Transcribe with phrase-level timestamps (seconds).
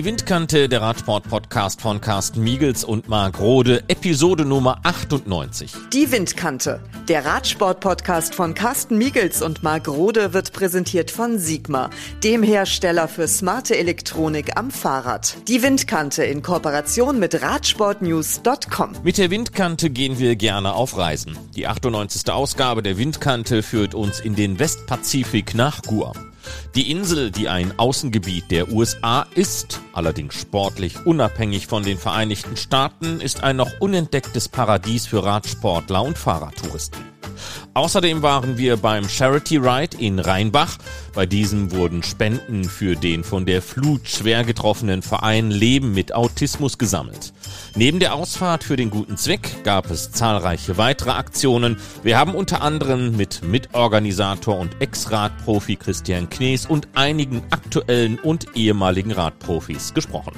[0.00, 5.72] Die Windkante, der Radsport-Podcast von Carsten Miegels und Marc Rode, Episode Nummer 98.
[5.92, 11.90] Die Windkante, der Radsport-Podcast von Carsten Miegels und Marc Rode wird präsentiert von Sigma,
[12.24, 15.36] dem Hersteller für smarte Elektronik am Fahrrad.
[15.48, 18.92] Die Windkante in Kooperation mit Radsportnews.com.
[19.04, 21.36] Mit der Windkante gehen wir gerne auf Reisen.
[21.54, 22.32] Die 98.
[22.32, 26.29] Ausgabe der Windkante führt uns in den Westpazifik nach Guam.
[26.74, 33.20] Die Insel, die ein Außengebiet der USA ist, allerdings sportlich unabhängig von den Vereinigten Staaten,
[33.20, 37.09] ist ein noch unentdecktes Paradies für Radsportler und Fahrradtouristen.
[37.74, 40.76] Außerdem waren wir beim Charity Ride in Rheinbach.
[41.14, 46.78] Bei diesem wurden Spenden für den von der Flut schwer getroffenen Verein Leben mit Autismus
[46.78, 47.32] gesammelt.
[47.76, 51.76] Neben der Ausfahrt für den guten Zweck gab es zahlreiche weitere Aktionen.
[52.02, 59.12] Wir haben unter anderem mit Mitorganisator und Ex-Radprofi Christian Knees und einigen aktuellen und ehemaligen
[59.12, 60.32] Radprofis gesprochen.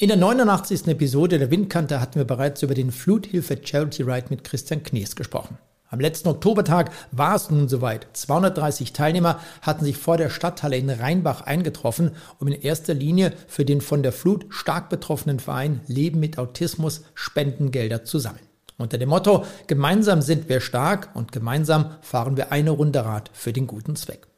[0.00, 0.86] In der 89.
[0.86, 5.58] Episode der Windkante hatten wir bereits über den Fluthilfe Charity Ride mit Christian Knees gesprochen.
[5.88, 8.06] Am letzten Oktobertag war es nun soweit.
[8.12, 13.64] 230 Teilnehmer hatten sich vor der Stadthalle in Rheinbach eingetroffen, um in erster Linie für
[13.64, 18.46] den von der Flut stark betroffenen Verein Leben mit Autismus Spendengelder zu sammeln.
[18.76, 23.52] Unter dem Motto Gemeinsam sind wir stark und gemeinsam fahren wir eine Runde Rad für
[23.52, 24.28] den guten Zweck.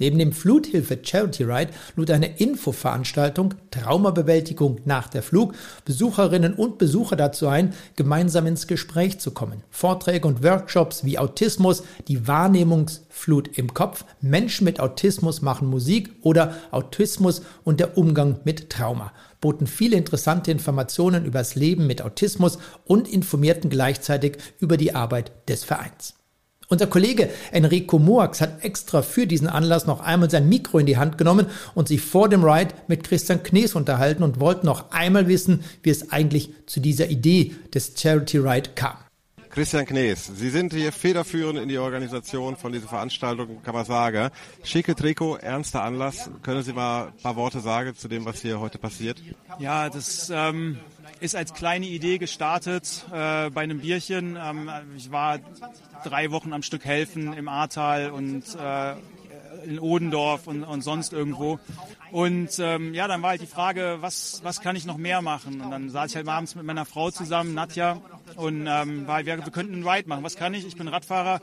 [0.00, 7.16] Neben dem Fluthilfe Charity Ride lud eine Infoveranstaltung Traumabewältigung nach der Flug Besucherinnen und Besucher
[7.16, 9.62] dazu ein, gemeinsam ins Gespräch zu kommen.
[9.70, 16.54] Vorträge und Workshops wie Autismus, die Wahrnehmungsflut im Kopf, Menschen mit Autismus machen Musik oder
[16.70, 22.58] Autismus und der Umgang mit Trauma boten viele interessante Informationen über das Leben mit Autismus
[22.84, 26.19] und informierten gleichzeitig über die Arbeit des Vereins.
[26.72, 30.98] Unser Kollege Enrico Moax hat extra für diesen Anlass noch einmal sein Mikro in die
[30.98, 35.26] Hand genommen und sich vor dem Ride mit Christian Knees unterhalten und wollte noch einmal
[35.26, 38.94] wissen, wie es eigentlich zu dieser Idee des Charity Ride kam.
[39.50, 44.30] Christian Knees, Sie sind hier federführend in die Organisation von dieser Veranstaltung, kann man sagen.
[44.62, 46.30] Schicke Trikot, ernster Anlass.
[46.42, 49.20] Können Sie mal ein paar Worte sagen zu dem, was hier heute passiert?
[49.58, 50.78] Ja, das ähm,
[51.18, 54.38] ist als kleine Idee gestartet äh, bei einem Bierchen.
[54.40, 55.40] Ähm, ich war
[56.04, 58.94] drei Wochen am Stück helfen im Ahrtal und äh,
[59.64, 61.58] in Odendorf und, und sonst irgendwo.
[62.12, 65.60] Und ähm, ja, dann war halt die Frage, was, was kann ich noch mehr machen?
[65.60, 68.00] Und dann saß ich halt abends mit meiner Frau zusammen, Nadja,
[68.36, 70.24] und ähm, war, wir, wir könnten einen Ride machen.
[70.24, 70.66] Was kann ich?
[70.66, 71.40] Ich bin Radfahrer,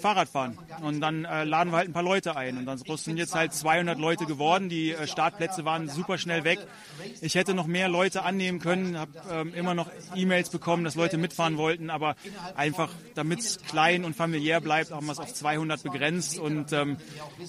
[0.00, 0.58] Fahrrad fahren.
[0.82, 2.58] Und dann äh, laden wir halt ein paar Leute ein.
[2.58, 4.68] Und dann sind jetzt halt 200 Leute geworden.
[4.68, 6.58] Die äh, Startplätze waren super schnell weg.
[7.20, 11.18] Ich hätte noch mehr Leute annehmen können, habe ähm, immer noch E-Mails bekommen, dass Leute
[11.18, 11.90] mitfahren wollten.
[11.90, 12.16] Aber
[12.56, 16.38] einfach, damit es klein und familiär bleibt, haben wir es auf 200 begrenzt.
[16.38, 16.96] Und ähm,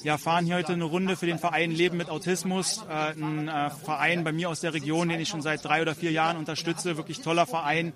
[0.03, 2.83] ja, fahren hier heute eine Runde für den Verein Leben mit Autismus.
[2.89, 5.95] Äh, ein äh, Verein bei mir aus der Region, den ich schon seit drei oder
[5.95, 6.97] vier Jahren unterstütze.
[6.97, 7.93] Wirklich toller Verein,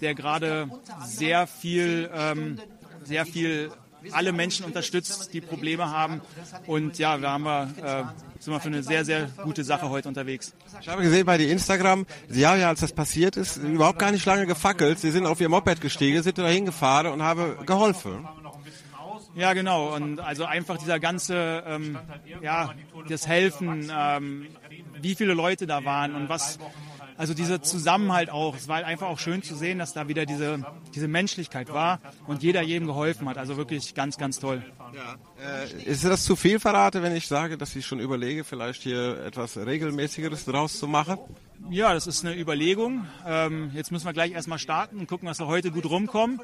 [0.00, 0.68] der gerade
[1.04, 2.58] sehr viel, ähm,
[3.04, 3.70] sehr viel
[4.12, 6.20] alle Menschen unterstützt, die Probleme haben.
[6.66, 8.04] Und ja, wir haben äh,
[8.38, 10.54] sind wir für eine sehr, sehr gute Sache heute unterwegs.
[10.80, 14.12] Ich habe gesehen bei die Instagram, Sie haben ja, als das passiert ist, überhaupt gar
[14.12, 14.98] nicht lange gefackelt.
[14.98, 18.26] Sie sind auf Ihr Moped gestiegen, sind da hingefahren und haben geholfen.
[19.34, 19.94] Ja, genau.
[19.94, 21.98] Und also einfach dieser ganze, ähm,
[22.42, 22.74] ja,
[23.08, 24.46] das Helfen, ähm,
[25.00, 26.58] wie viele Leute da waren und was,
[27.18, 28.54] also dieser Zusammenhalt auch.
[28.56, 30.64] Es war einfach auch schön zu sehen, dass da wieder diese,
[30.94, 33.36] diese Menschlichkeit war und jeder jedem geholfen hat.
[33.36, 34.62] Also wirklich ganz, ganz toll.
[34.94, 35.16] Ja.
[35.62, 39.18] Äh, ist das zu viel verrate, wenn ich sage, dass ich schon überlege, vielleicht hier
[39.24, 41.18] etwas Regelmäßigeres draus zu machen?
[41.70, 43.06] Ja, das ist eine Überlegung.
[43.26, 46.40] Ähm, jetzt müssen wir gleich erstmal starten und gucken, dass wir heute gut rumkommen.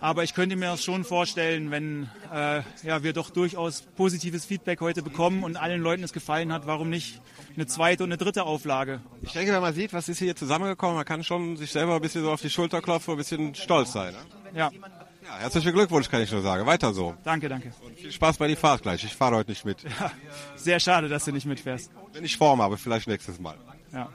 [0.00, 4.80] Aber ich könnte mir das schon vorstellen, wenn äh, ja, wir doch durchaus positives Feedback
[4.80, 7.20] heute bekommen und allen Leuten es gefallen hat, warum nicht
[7.54, 9.00] eine zweite und eine dritte Auflage?
[9.22, 12.02] Ich denke, wenn man sieht, was ist hier zusammengekommen, man kann schon sich selber ein
[12.02, 14.14] bisschen so auf die Schulter klopfen, ein bisschen stolz sein.
[14.14, 14.58] Ne?
[14.58, 14.70] Ja.
[15.24, 16.66] Ja, herzlichen Glückwunsch, kann ich nur sagen.
[16.66, 17.14] Weiter so.
[17.22, 17.72] Danke, danke.
[17.84, 19.04] Und viel Spaß bei die Fahrt gleich.
[19.04, 19.82] Ich fahre heute nicht mit.
[19.82, 20.10] Ja,
[20.56, 21.90] sehr schade, dass du nicht mitfährst.
[22.12, 23.56] Wenn ich Form habe, vielleicht nächstes Mal.
[23.92, 24.08] Ja.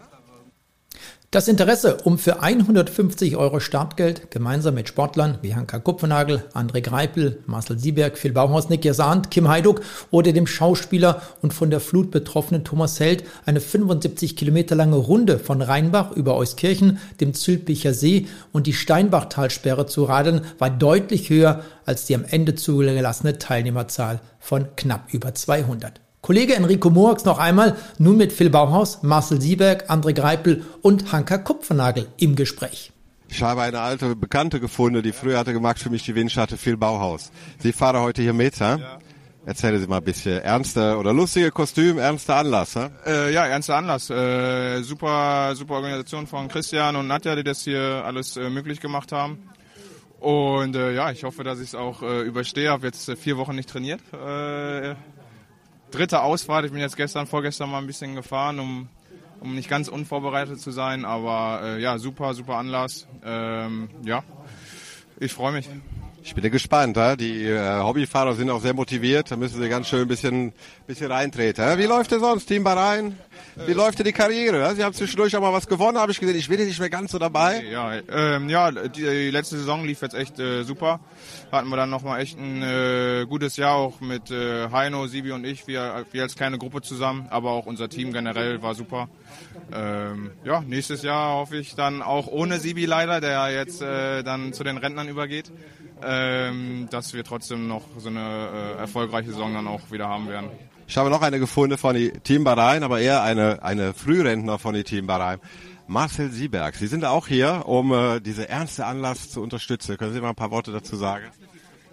[1.38, 7.44] Das Interesse um für 150 Euro Startgeld gemeinsam mit Sportlern wie Hanka Kupfernagel, André Greipel,
[7.46, 12.10] Marcel Sieberg, Phil Bauhaus, Nick Jasant, Kim Heiduk oder dem Schauspieler und von der Flut
[12.10, 18.26] betroffenen Thomas Held eine 75 Kilometer lange Runde von Rheinbach über Euskirchen, dem Zülpicher See
[18.52, 24.76] und die Steinbachtalsperre zu radeln, war deutlich höher als die am Ende zugelassene Teilnehmerzahl von
[24.76, 26.02] knapp über 200.
[26.22, 31.38] Kollege Enrico Moax noch einmal, nun mit Phil Bauhaus, Marcel Sieberg, André Greipel und Hanka
[31.38, 32.92] Kupfernagel im Gespräch.
[33.30, 36.78] Ich habe eine alte Bekannte gefunden, die früher hatte gemacht für mich die Windschatte Phil
[36.78, 37.32] Bauhaus.
[37.60, 39.00] Sie fahre heute hier mit, ja?
[39.46, 40.42] Erzählen Sie mal ein bisschen.
[40.42, 42.92] Ernste oder lustige Kostüm, ernster Anlass, ne?
[43.06, 44.10] Äh, ja, ernster Anlass.
[44.10, 49.14] Äh, super, super Organisation von Christian und Nadja, die das hier alles äh, möglich gemacht
[49.14, 49.38] haben.
[50.20, 52.72] Und äh, ja, ich hoffe, dass ich es auch äh, überstehe.
[52.72, 54.02] Habe jetzt äh, vier Wochen nicht trainiert.
[55.92, 56.66] Dritte Ausfahrt.
[56.66, 58.90] Ich bin jetzt gestern, vorgestern mal ein bisschen gefahren, um,
[59.40, 61.06] um nicht ganz unvorbereitet zu sein.
[61.06, 63.08] Aber äh, ja, super, super Anlass.
[63.24, 64.24] Ähm, ja,
[65.20, 65.70] ich freue mich.
[66.24, 66.98] Ich bin ja gespannt.
[67.20, 69.32] Die äh, Hobbyfahrer sind auch sehr motiviert.
[69.32, 70.54] Da müssen sie ganz schön ein bisschen,
[70.86, 71.78] bisschen reintreten.
[71.78, 73.18] Wie läuft denn sonst, Team Bahrain?
[73.66, 74.76] Wie läuft denn die Karriere?
[74.76, 76.38] Sie haben zwischendurch auch mal was gewonnen, habe ich gesehen.
[76.38, 77.64] Ich bin ja nicht mehr ganz so dabei.
[77.64, 81.00] Ja, ähm, ja die, letzte Saison lief jetzt echt äh, super.
[81.52, 85.46] Hatten wir dann nochmal echt ein äh, gutes Jahr auch mit äh, Heino, Sibi und
[85.46, 85.66] ich.
[85.68, 89.10] Wir, wir als kleine Gruppe zusammen, aber auch unser Team generell war super.
[89.74, 94.54] Ähm, ja, nächstes Jahr hoffe ich dann auch ohne Sibi leider, der jetzt äh, dann
[94.54, 95.52] zu den Rentnern übergeht
[96.04, 100.50] ähm, dass wir trotzdem noch so eine äh, erfolgreiche Saison dann auch wieder haben werden.
[100.88, 104.74] Ich habe noch eine gefunden von die Team Bahrain, aber eher eine, eine Frührentner von
[104.74, 105.40] die Team Bahrain.
[105.88, 109.98] Marcel Sieberg, Sie sind auch hier, um äh, diese ernste Anlass zu unterstützen.
[109.98, 111.26] Können Sie mal ein paar Worte dazu sagen?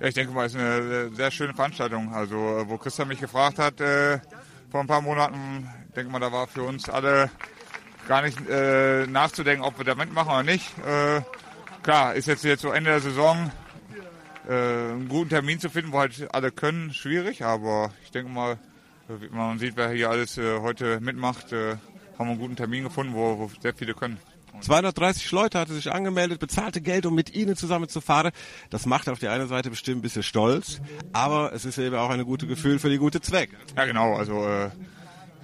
[0.00, 2.12] Ja, ich denke mal, es ist eine sehr schöne Veranstaltung.
[2.12, 4.18] Also, äh, wo Christian mich gefragt hat äh,
[4.70, 7.30] vor ein paar Monaten, denke mal, da war für uns alle
[8.08, 10.66] gar nicht äh, nachzudenken, ob wir da mitmachen oder nicht.
[10.78, 11.22] Äh,
[11.82, 13.63] klar, ist jetzt jetzt so Ende der Saison äh,
[14.52, 17.44] einen guten Termin zu finden, wo halt alle können, schwierig.
[17.44, 18.58] Aber ich denke mal,
[19.30, 21.76] man sieht, wer hier alles äh, heute mitmacht, äh,
[22.18, 24.18] haben wir einen guten Termin gefunden, wo, wo sehr viele können.
[24.60, 28.30] 230 Leute hatte sich angemeldet, bezahlte Geld, um mit ihnen zusammen zu fahren.
[28.70, 30.80] Das macht auf die eine Seite bestimmt ein bisschen stolz,
[31.12, 33.50] aber es ist eben auch ein gutes Gefühl für die gute Zweck.
[33.76, 34.14] Ja, genau.
[34.14, 34.66] Also äh,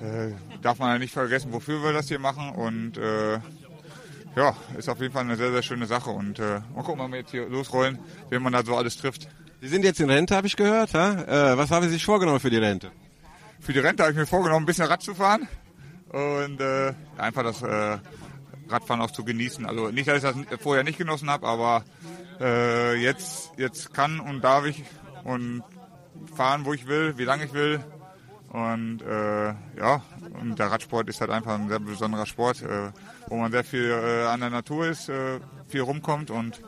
[0.01, 0.33] äh,
[0.63, 3.39] darf man ja nicht vergessen, wofür wir das hier machen und äh,
[4.37, 6.11] ja, ist auf jeden Fall eine sehr, sehr schöne Sache.
[6.11, 7.99] Und äh, mal gucken, wenn wir jetzt hier losrollen,
[8.29, 9.29] wen man da so alles trifft.
[9.61, 10.95] Sie sind jetzt in Rente, habe ich gehört.
[10.95, 12.91] Äh, was haben Sie sich vorgenommen für die Rente?
[13.61, 15.47] Für die Rente habe ich mir vorgenommen, ein bisschen Rad zu fahren
[16.09, 17.99] und äh, einfach das äh,
[18.69, 19.67] Radfahren auch zu genießen.
[19.67, 21.85] Also nicht, dass ich das vorher nicht genossen habe, aber
[22.41, 24.83] äh, jetzt, jetzt kann und darf ich
[25.25, 25.63] und
[26.35, 27.85] fahren, wo ich will, wie lange ich will.
[28.51, 30.03] Und äh, ja,
[30.41, 32.91] und der Radsport ist halt einfach ein sehr besonderer Sport, äh,
[33.29, 35.39] wo man sehr viel äh, an der Natur ist, äh,
[35.69, 36.61] viel rumkommt und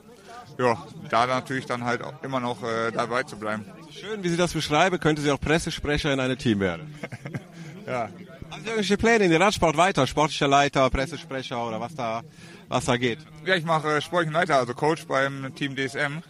[0.59, 0.79] ja,
[1.11, 3.65] da natürlich dann halt auch immer noch äh, dabei zu bleiben.
[3.91, 6.95] Schön, wie Sie das beschreiben, könnte Sie auch Pressesprecher in einem Team werden.
[7.87, 8.09] ja.
[8.51, 10.07] Haben Sie irgendwelche Pläne in den Radsport weiter?
[10.07, 12.23] Sportlicher Leiter, Pressesprecher oder was da,
[12.69, 13.19] was da geht?
[13.45, 16.23] Ja, ich mache äh, sportlichen Leiter, also Coach beim Team DSM.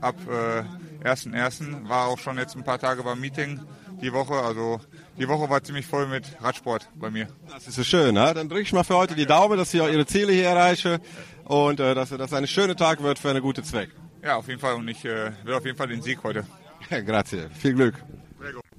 [0.00, 1.88] Ab äh, 1.1.
[1.88, 3.60] war auch schon jetzt ein paar Tage beim Meeting
[4.02, 4.34] die Woche.
[4.34, 4.80] Also
[5.18, 7.28] die Woche war ziemlich voll mit Radsport bei mir.
[7.50, 8.14] Das ist so schön.
[8.14, 8.32] Ne?
[8.34, 10.98] Dann drücke ich mal für heute die Daumen, dass Sie auch Ihre Ziele hier erreichen
[11.44, 13.90] und äh, dass das ein schöner Tag wird für einen guten Zweck.
[14.22, 14.74] Ja, auf jeden Fall.
[14.74, 16.46] Und ich äh, will auf jeden Fall den Sieg heute.
[16.90, 17.48] Ja, grazie.
[17.58, 17.94] Viel Glück.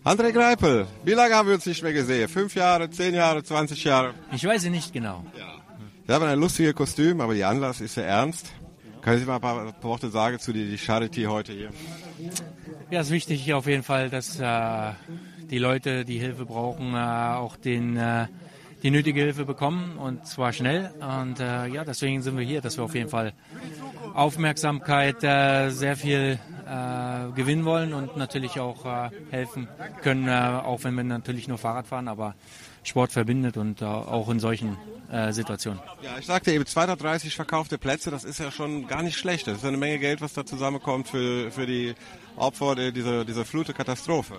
[0.04, 2.28] André Greipel, wie lange haben wir uns nicht mehr gesehen?
[2.28, 4.14] Fünf Jahre, zehn Jahre, 20 Jahre?
[4.34, 5.26] Ich weiß es nicht genau.
[5.38, 5.54] Ja.
[6.06, 8.52] Wir haben ein lustiges Kostüm, aber die Anlass ist ja ernst.
[9.02, 11.70] Können Sie mal ein paar Worte sagen zu die Charity heute hier?
[12.92, 14.92] Ja, es ist wichtig auf jeden Fall, dass äh,
[15.50, 18.28] die Leute, die Hilfe brauchen, äh, auch den, äh,
[18.82, 20.92] die nötige Hilfe bekommen und zwar schnell.
[21.00, 23.34] Und äh, ja, deswegen sind wir hier, dass wir auf jeden Fall
[24.14, 26.38] Aufmerksamkeit sehr viel
[27.36, 29.68] gewinnen wollen und natürlich auch helfen
[30.02, 32.36] können, auch wenn wir natürlich nur Fahrrad fahren, aber
[32.84, 34.78] Sport verbindet und auch in solchen
[35.14, 35.80] äh, Situationen.
[36.02, 39.46] Ja, ich sagte eben 230 verkaufte Plätze, das ist ja schon gar nicht schlecht.
[39.46, 41.94] Das ist eine Menge Geld, was da zusammenkommt für, für die
[42.36, 44.36] Opfer dieser, dieser Flutekatastrophe.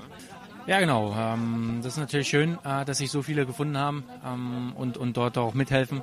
[0.66, 1.14] Ja, genau.
[1.14, 5.16] Ähm, das ist natürlich schön, äh, dass sich so viele gefunden haben ähm, und, und
[5.16, 6.02] dort auch mithelfen.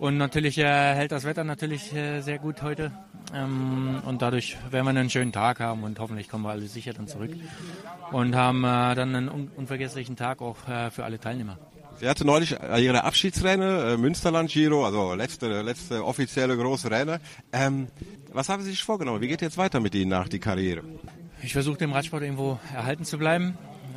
[0.00, 2.90] Und natürlich äh, hält das Wetter natürlich äh, sehr gut heute.
[3.32, 6.92] Ähm, und dadurch werden wir einen schönen Tag haben und hoffentlich kommen wir alle sicher
[6.92, 7.30] dann zurück.
[8.10, 11.58] Und haben äh, dann einen un unvergesslichen Tag auch äh, für alle Teilnehmer.
[12.00, 17.20] Sie hatte neulich äh, ihre Abschiedsrennen, äh, Münsterland Giro, also letzte, letzte offizielle große Rennen.
[17.52, 17.86] Ähm,
[18.32, 19.20] was haben Sie sich vorgenommen?
[19.20, 20.82] Wie geht jetzt weiter mit Ihnen nach die Karriere?
[21.42, 23.56] Ich versuche dem Radsport irgendwo erhalten zu bleiben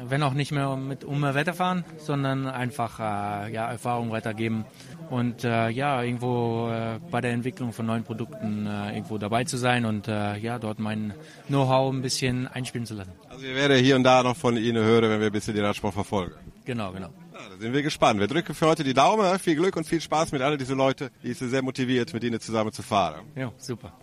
[0.10, 4.66] wenn auch nicht mehr mit um Wetter fahren, sondern einfach äh, ja, Erfahrung weitergeben
[5.10, 9.58] und äh, ja, irgendwo äh, bei der Entwicklung von neuen Produkten äh, irgendwo dabei zu
[9.58, 11.14] sein und äh, ja, dort mein
[11.48, 13.12] Know-how ein bisschen einspielen zu lassen.
[13.30, 15.66] Also wir werden hier und da noch von Ihnen hören, wenn wir ein bisschen den
[15.66, 16.34] Radsport verfolgen.
[16.66, 17.10] Genau, genau.
[17.34, 18.20] Ja, da sind wir gespannt.
[18.20, 19.38] Wir drücken für heute die Daumen.
[19.40, 22.40] Viel Glück und viel Spaß mit all diesen Leuten, die sind sehr motiviert, mit Ihnen
[22.40, 23.22] zusammen zu fahren.
[23.36, 23.94] Ja, super.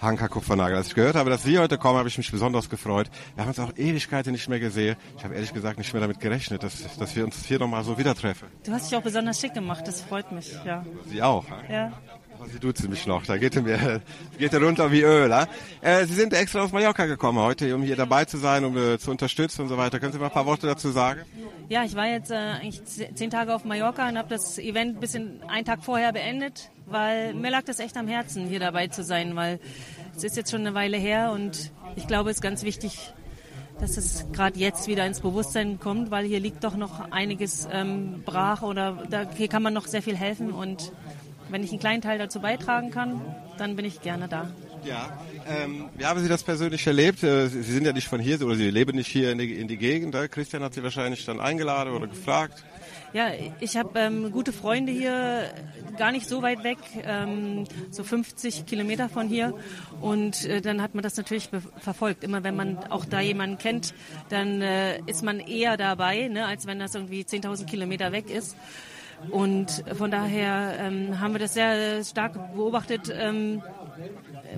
[0.00, 0.76] Hanka Kupfernagel.
[0.76, 3.10] Als ich gehört habe, dass Sie heute kommen, habe ich mich besonders gefreut.
[3.34, 4.96] Wir haben uns auch Ewigkeiten nicht mehr gesehen.
[5.16, 7.98] Ich habe ehrlich gesagt nicht mehr damit gerechnet, dass, dass wir uns hier nochmal so
[7.98, 8.48] wieder treffen.
[8.64, 10.84] Du hast dich auch besonders schick gemacht, das freut mich, ja.
[11.06, 11.44] Sie auch?
[11.70, 11.92] Ja.
[12.38, 14.02] Oh, Sie duzen mich noch, da geht er mir
[14.38, 15.32] geht er runter wie Öl.
[15.80, 18.98] Äh, Sie sind extra aus Mallorca gekommen heute, um hier dabei zu sein, um äh,
[18.98, 19.98] zu unterstützen und so weiter.
[20.00, 21.22] Können Sie mal ein paar Worte dazu sagen?
[21.68, 25.00] Ja, ich war jetzt äh, eigentlich zehn Tage auf Mallorca und habe das Event ein
[25.00, 29.04] bisschen einen Tag vorher beendet, weil mir lag das echt am Herzen, hier dabei zu
[29.04, 29.60] sein, weil
[30.16, 33.12] es ist jetzt schon eine Weile her und ich glaube, es ist ganz wichtig,
[33.80, 38.22] dass es gerade jetzt wieder ins Bewusstsein kommt, weil hier liegt doch noch einiges ähm,
[38.24, 40.92] brach oder da, hier kann man noch sehr viel helfen und
[41.48, 43.20] wenn ich einen kleinen Teil dazu beitragen kann,
[43.58, 44.50] dann bin ich gerne da.
[44.84, 47.22] Ja, ähm, wie haben Sie das persönlich erlebt?
[47.22, 49.68] Äh, Sie sind ja nicht von hier oder Sie leben nicht hier in die, in
[49.68, 50.14] die Gegend.
[50.14, 50.28] Äh?
[50.28, 52.64] Christian hat Sie wahrscheinlich dann eingeladen oder gefragt.
[53.16, 53.30] Ja,
[53.60, 55.48] ich habe ähm, gute Freunde hier,
[55.96, 59.54] gar nicht so weit weg, ähm, so 50 Kilometer von hier.
[60.02, 62.24] Und äh, dann hat man das natürlich verfolgt.
[62.24, 63.94] Immer wenn man auch da jemanden kennt,
[64.28, 68.54] dann äh, ist man eher dabei, ne, als wenn das irgendwie 10.000 Kilometer weg ist.
[69.30, 73.62] Und von daher ähm, haben wir das sehr stark beobachtet, ähm,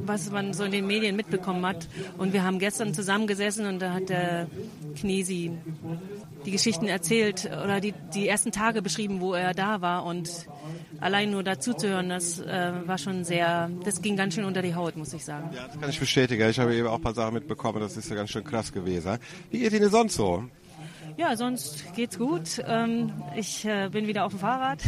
[0.04, 1.88] was man so in den Medien mitbekommen hat.
[2.16, 4.46] Und wir haben gestern zusammengesessen und da hat der
[4.98, 5.52] Knesi
[6.44, 10.04] die Geschichten erzählt oder die, die ersten Tage beschrieben, wo er da war.
[10.04, 10.48] Und
[11.00, 14.62] allein nur dazu zu hören, das äh, war schon sehr, das ging ganz schön unter
[14.62, 15.50] die Haut, muss ich sagen.
[15.54, 16.48] Ja, das kann ich bestätigen.
[16.48, 19.18] Ich habe eben auch ein paar Sachen mitbekommen, das ist ja ganz schön krass gewesen.
[19.50, 20.44] Wie geht Ihnen sonst so?
[21.16, 22.62] Ja, sonst geht's gut.
[22.64, 24.80] Ähm, ich äh, bin wieder auf dem Fahrrad.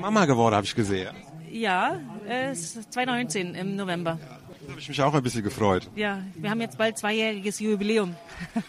[0.00, 1.14] Mama geworden, habe ich gesehen.
[1.54, 4.18] Ja, äh, 2019 im November.
[4.20, 5.88] Ja, da habe ich mich auch ein bisschen gefreut.
[5.94, 8.16] Ja, wir haben jetzt bald zweijähriges Jubiläum.
[8.54, 8.64] Schön.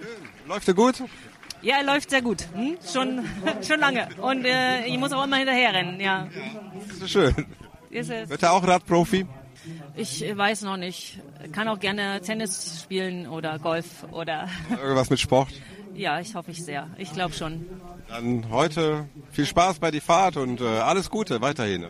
[0.47, 1.03] Läuft er gut?
[1.63, 2.45] Ja, er läuft sehr gut.
[2.53, 2.77] Hm?
[2.93, 3.25] Schon,
[3.67, 4.07] schon lange.
[4.21, 6.25] Und äh, ich muss auch immer hinterherrennen, ja.
[6.25, 6.29] ja
[6.87, 7.33] das ist schön.
[7.89, 8.29] Ist es.
[8.29, 9.25] Wird er auch Radprofi?
[9.95, 11.19] Ich weiß noch nicht.
[11.53, 14.47] Kann auch gerne Tennis spielen oder Golf oder.
[14.69, 15.49] Irgendwas mit Sport?
[15.95, 16.87] Ja, ich hoffe ich sehr.
[16.99, 17.65] Ich glaube schon.
[18.09, 21.87] Dann heute viel Spaß bei die Fahrt und äh, alles Gute weiterhin.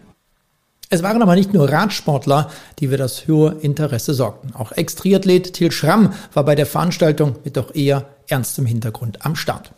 [0.96, 2.50] Es waren aber nicht nur Radsportler,
[2.80, 4.56] die für das hohe Interesse sorgten.
[4.56, 9.74] Auch Ex-Triathlet Til Schramm war bei der Veranstaltung mit doch eher ernstem Hintergrund am Start.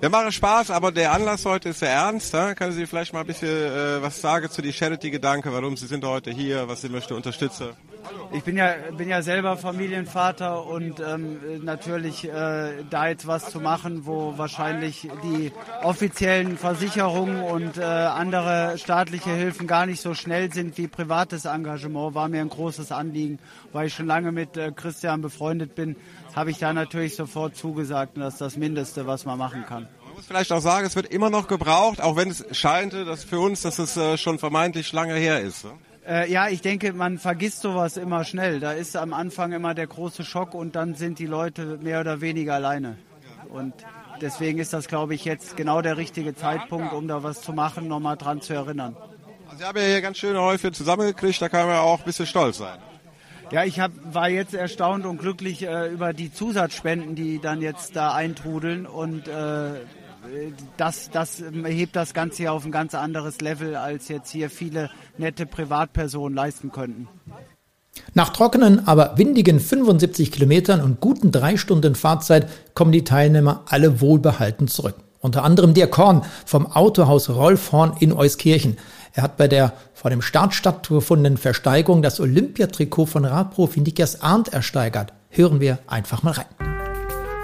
[0.00, 2.32] Wir machen Spaß, aber der Anlass heute ist sehr ernst.
[2.32, 2.54] Ja?
[2.54, 6.06] Können Sie vielleicht mal ein bisschen äh, was sagen zu die Charity-Gedanke, warum Sie sind
[6.06, 7.76] heute hier, was Sie möchten unterstützen?
[8.32, 13.60] Ich bin ja, bin ja selber Familienvater und ähm, natürlich äh, da jetzt was zu
[13.60, 15.52] machen, wo wahrscheinlich die
[15.82, 22.14] offiziellen Versicherungen und äh, andere staatliche Hilfen gar nicht so schnell sind wie privates Engagement,
[22.14, 23.38] war mir ein großes Anliegen,
[23.72, 25.96] weil ich schon lange mit äh, Christian befreundet bin,
[26.34, 29.88] habe ich da natürlich sofort zugesagt und das ist das Mindeste, was man machen kann
[30.04, 33.24] Man muss vielleicht auch sagen, es wird immer noch gebraucht, auch wenn es scheint, dass
[33.24, 35.66] für uns, dass es äh, schon vermeintlich lange her ist.
[36.06, 38.60] Äh, ja, ich denke, man vergisst sowas immer schnell.
[38.60, 42.20] Da ist am Anfang immer der große Schock und dann sind die Leute mehr oder
[42.20, 42.96] weniger alleine.
[43.48, 43.74] Und
[44.20, 47.88] deswegen ist das, glaube ich, jetzt genau der richtige Zeitpunkt, um da was zu machen,
[47.88, 48.96] nochmal dran zu erinnern.
[49.46, 52.26] Also Sie haben ja hier ganz schöne Häufe zusammengekriegt, da kann man auch ein bisschen
[52.26, 52.78] stolz sein.
[53.50, 57.96] Ja, ich hab, war jetzt erstaunt und glücklich äh, über die Zusatzspenden, die dann jetzt
[57.96, 59.80] da eintrudeln und äh,
[60.76, 64.90] das, das hebt das Ganze hier auf ein ganz anderes Level, als jetzt hier viele
[65.18, 67.08] nette Privatpersonen leisten könnten.
[68.14, 74.00] Nach trockenen, aber windigen 75 Kilometern und guten drei Stunden Fahrzeit kommen die Teilnehmer alle
[74.00, 74.96] wohlbehalten zurück.
[75.20, 78.78] Unter anderem der Korn vom Autohaus Rolf Horn in Euskirchen.
[79.12, 84.48] Er hat bei der vor dem Start stattgefundenen Versteigerung das Olympiatrikot von Radprofi Niklas Arndt
[84.48, 85.12] ersteigert.
[85.28, 86.59] Hören wir einfach mal rein.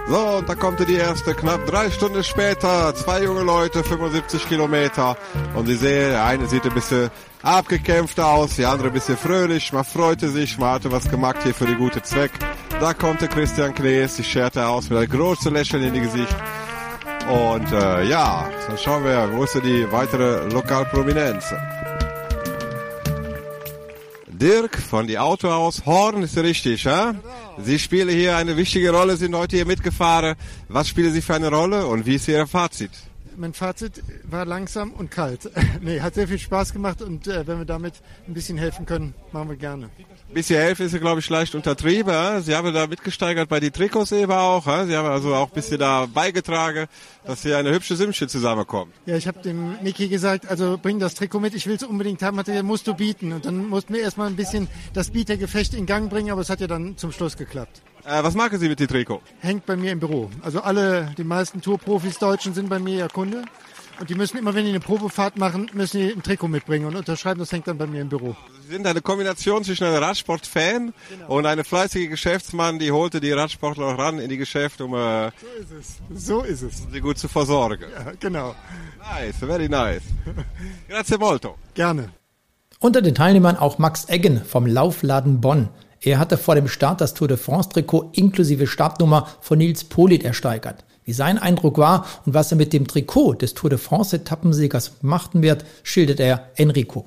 [0.09, 2.95] So, und da kommt die erste, knapp drei Stunden später.
[2.95, 5.17] Zwei junge Leute, 75 Kilometer.
[5.55, 7.11] Und Sie sehen, der eine sieht ein bisschen
[7.43, 9.73] abgekämpft aus, die andere ein bisschen fröhlich.
[9.73, 12.31] Man freute sich, man hatte was gemacht hier für den guten Zweck.
[12.79, 16.37] Da kommt der Christian Knees, die scherte aus mit einem großen Lächeln in die Gesicht.
[17.29, 21.53] Und äh, ja, dann schauen wir, wo ist die weitere Lokalprominenz?
[24.39, 27.15] Dirk von die Autohaus Horn ist richtig, ja?
[27.59, 30.37] Sie spielen hier eine wichtige Rolle, sind heute hier mitgefahren.
[30.69, 32.91] Was spielen Sie für eine Rolle und wie ist Ihr Fazit?
[33.37, 35.51] Mein Fazit war langsam und kalt.
[35.81, 37.95] nee, hat sehr viel Spaß gemacht und äh, wenn wir damit
[38.27, 39.91] ein bisschen helfen können, machen wir gerne
[40.37, 42.43] bisschen helfen ist ja, glaube ich, leicht untertrieben.
[42.43, 44.65] Sie haben da mitgesteigert bei die Trikots eben auch.
[44.65, 46.87] Sie haben also auch ein bisschen da beigetragen,
[47.25, 48.93] dass hier eine hübsche Simsche zusammenkommt.
[49.07, 52.23] Ja, ich habe dem Niki gesagt, also bring das Trikot mit, ich will es unbedingt
[52.23, 52.39] haben.
[52.39, 53.33] Hat er musst du bieten.
[53.33, 56.61] Und dann mussten wir erstmal ein bisschen das Bietergefecht in Gang bringen, aber es hat
[56.61, 57.83] ja dann zum Schluss geklappt.
[58.07, 59.21] Äh, was machen Sie mit dem Trikot?
[59.41, 60.31] Hängt bei mir im Büro.
[60.43, 63.43] Also alle, die meisten Tourprofis Deutschen sind bei mir ja Kunde.
[63.99, 66.97] Und die müssen immer, wenn die eine Probefahrt machen, müssen die ein Trikot mitbringen und
[66.97, 67.41] unterschreiben.
[67.41, 68.37] Das hängt dann bei mir im Büro.
[68.63, 71.29] Sie sind eine Kombination zwischen einem Radsport-Fan genau.
[71.29, 75.47] und einem fleißigen Geschäftsmann, die holte die Radsportler ran in die Geschäfte, um äh, so
[75.59, 76.27] ist es.
[76.27, 76.83] So ist es.
[76.93, 77.87] sie gut zu versorgen.
[77.91, 78.55] Ja, genau.
[78.99, 80.03] Nice, very nice.
[80.89, 81.57] Grazie molto.
[81.75, 82.11] Gerne.
[82.79, 85.71] Unter den Teilnehmern auch Max Eggen vom Laufladen Bonn.
[86.07, 90.23] Er hatte vor dem Start das Tour de France Trikot inklusive Startnummer von Nils Polit
[90.23, 90.85] ersteigert.
[91.05, 94.99] Wie sein Eindruck war und was er mit dem Trikot des Tour de France Etappensiegers
[95.03, 97.07] machen wird, schildert er Enrico.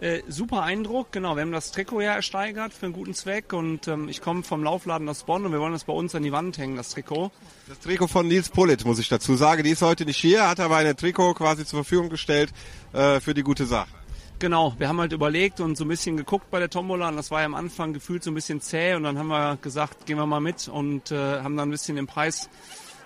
[0.00, 1.36] Äh, super Eindruck, genau.
[1.36, 4.64] Wir haben das Trikot ja ersteigert für einen guten Zweck und ähm, ich komme vom
[4.64, 7.30] Laufladen aus Bonn und wir wollen das bei uns an die Wand hängen, das Trikot.
[7.68, 9.62] Das Trikot von Nils Pullet, muss ich dazu sagen.
[9.62, 12.50] Die ist heute nicht hier, hat aber ein Trikot quasi zur Verfügung gestellt
[12.94, 13.99] äh, für die gute Sache.
[14.40, 17.30] Genau, wir haben halt überlegt und so ein bisschen geguckt bei der Tombola und das
[17.30, 20.16] war ja am Anfang gefühlt so ein bisschen zäh und dann haben wir gesagt, gehen
[20.16, 22.48] wir mal mit und äh, haben dann ein bisschen den Preis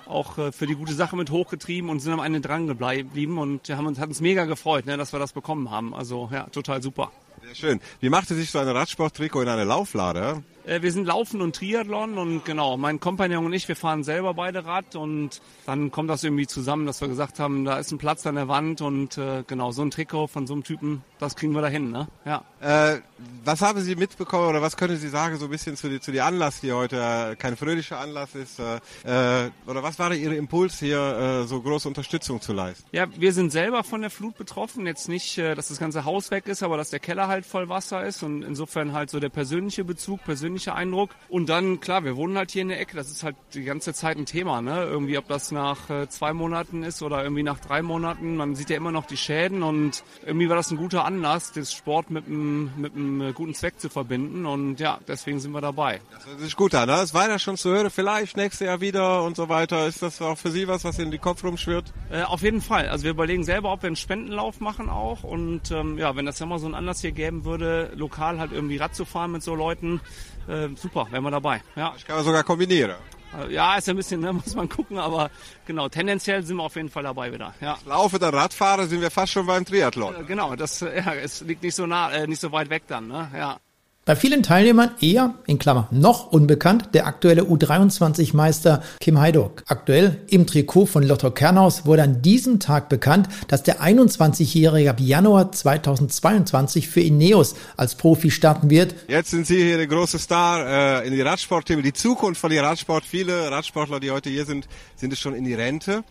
[0.06, 3.68] auch äh, für die gute Sache mit hochgetrieben und sind am Ende dran geblieben und
[3.68, 5.92] haben uns, hat uns mega gefreut, ne, dass wir das bekommen haben.
[5.92, 7.10] Also ja, total super.
[7.42, 7.80] Sehr schön.
[7.98, 10.44] Wie machte sich so ein Radsporttrikot in eine Lauflade?
[10.66, 14.34] Äh, wir sind Laufen und Triathlon und genau, mein Kompagnon und ich, wir fahren selber
[14.34, 17.98] beide Rad und dann kommt das irgendwie zusammen, dass wir gesagt haben, da ist ein
[17.98, 21.36] Platz an der Wand und äh, genau, so ein Trikot von so einem Typen, das
[21.36, 22.08] kriegen wir da hin, ne?
[22.24, 22.44] Ja.
[22.60, 23.00] Äh,
[23.44, 26.12] was haben Sie mitbekommen oder was können Sie sagen so ein bisschen zu, die, zu
[26.12, 28.58] die Anlass, die heute äh, kein fröhlicher Anlass ist?
[28.58, 32.84] Äh, äh, oder was war Ihr Impuls hier, so große Unterstützung zu leisten?
[32.92, 34.86] Ja, wir sind selber von der Flut betroffen.
[34.86, 38.04] Jetzt nicht, dass das ganze Haus weg ist, aber dass der Keller halt voll Wasser
[38.04, 40.24] ist und insofern halt so der persönliche Bezug,
[40.54, 41.10] persönlicher Eindruck.
[41.28, 42.96] Und dann, klar, wir wohnen halt hier in der Ecke.
[42.96, 44.84] Das ist halt die ganze Zeit ein Thema, ne?
[44.84, 48.36] Irgendwie, ob das nach äh, zwei Monaten ist oder irgendwie nach drei Monaten.
[48.36, 51.72] Man sieht ja immer noch die Schäden und irgendwie war das ein guter Anlass, das
[51.72, 54.46] Sport mit einem, mit einem guten Zweck zu verbinden.
[54.46, 56.00] Und ja, deswegen sind wir dabei.
[56.12, 56.88] Das hört sich gut an.
[56.88, 56.96] Ne?
[56.96, 57.90] Das war ja schon zu hören.
[57.90, 59.86] Vielleicht nächstes Jahr wieder und so weiter.
[59.86, 61.92] Ist das auch für Sie was, was in den Kopf rumschwirrt?
[62.10, 62.88] Äh, auf jeden Fall.
[62.88, 65.24] Also wir überlegen selber, ob wir einen Spendenlauf machen auch.
[65.24, 68.52] Und ähm, ja, wenn das ja mal so einen Anlass hier geben würde, lokal halt
[68.52, 70.00] irgendwie Rad zu fahren mit so Leuten,
[70.48, 71.62] äh, super, wären wir dabei.
[71.76, 71.94] Ja.
[71.96, 72.92] Ich kann man sogar kombinieren.
[73.38, 75.30] Äh, Ja, ist ein bisschen, ne, muss man gucken, aber
[75.66, 77.54] genau, tendenziell sind wir auf jeden Fall dabei wieder.
[77.60, 77.78] Ja.
[77.86, 80.14] Laufe der Radfahrer sind wir fast schon beim Triathlon.
[80.14, 83.08] Äh, Genau, das ja, es liegt nicht so nah, äh, nicht so weit weg dann,
[83.08, 83.30] ne?
[83.36, 83.58] Ja.
[84.06, 89.62] Bei vielen Teilnehmern eher, in Klammer, noch unbekannt, der aktuelle U23-Meister Kim Heidok.
[89.66, 95.00] Aktuell im Trikot von Lotto Kernhaus wurde an diesem Tag bekannt, dass der 21-Jährige ab
[95.00, 98.94] Januar 2022 für Ineos als Profi starten wird.
[99.08, 102.62] Jetzt sind Sie hier der große Star äh, in die Radsportthemen, die Zukunft von den
[102.62, 103.04] Radsport.
[103.06, 106.04] Viele Radsportler, die heute hier sind, sind es schon in die Rente.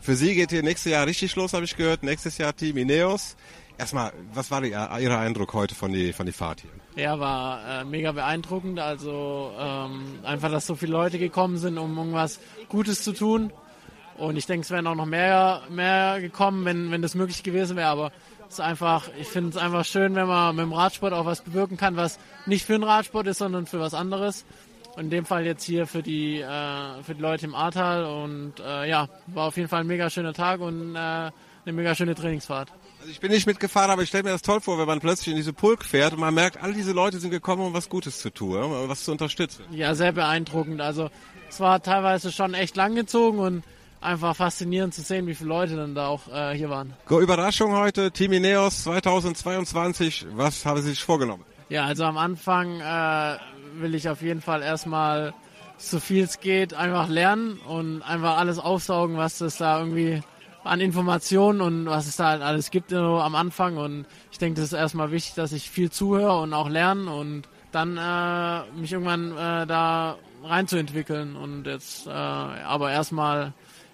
[0.00, 2.02] Für Sie geht hier nächstes Jahr richtig los, habe ich gehört.
[2.02, 3.36] Nächstes Jahr Team Ineos.
[3.78, 6.85] Erstmal, was war die, Ihr Eindruck heute von die, von die Fahrt hier?
[6.96, 8.80] Ja, war äh, mega beeindruckend.
[8.80, 13.52] Also ähm, einfach, dass so viele Leute gekommen sind, um irgendwas Gutes zu tun.
[14.16, 17.76] Und ich denke, es wären auch noch mehr, mehr gekommen, wenn, wenn das möglich gewesen
[17.76, 17.88] wäre.
[17.88, 18.12] Aber
[18.48, 21.42] es ist einfach, ich finde es einfach schön, wenn man mit dem Radsport auch was
[21.42, 24.46] bewirken kann, was nicht für den Radsport ist, sondern für was anderes.
[24.96, 28.06] Und in dem Fall jetzt hier für die, äh, für die Leute im Ahrtal.
[28.06, 31.32] Und äh, ja, war auf jeden Fall ein mega schöner Tag und äh, eine
[31.66, 32.72] mega schöne Trainingsfahrt.
[33.06, 35.28] Also ich bin nicht mitgefahren, aber ich stelle mir das toll vor, wenn man plötzlich
[35.28, 38.18] in diese Pulk fährt und man merkt, all diese Leute sind gekommen, um was Gutes
[38.18, 39.62] zu tun, um was zu unterstützen.
[39.70, 40.80] Ja, sehr beeindruckend.
[40.80, 41.08] Also
[41.48, 43.62] es war teilweise schon echt langgezogen und
[44.00, 46.94] einfach faszinierend zu sehen, wie viele Leute dann da auch äh, hier waren.
[47.08, 50.26] Überraschung heute, Team Ineos 2022.
[50.32, 51.44] Was haben Sie sich vorgenommen?
[51.68, 53.36] Ja, also am Anfang äh,
[53.80, 55.32] will ich auf jeden Fall erstmal
[55.78, 60.24] so viel es geht einfach lernen und einfach alles aufsaugen, was es da irgendwie
[60.66, 63.76] an Informationen und was es da halt alles gibt so am Anfang.
[63.76, 67.48] Und ich denke, das ist erstmal wichtig, dass ich viel zuhöre und auch lerne und
[67.72, 73.52] dann äh, mich irgendwann äh, da reinzuentwickeln und jetzt äh, aber erstmal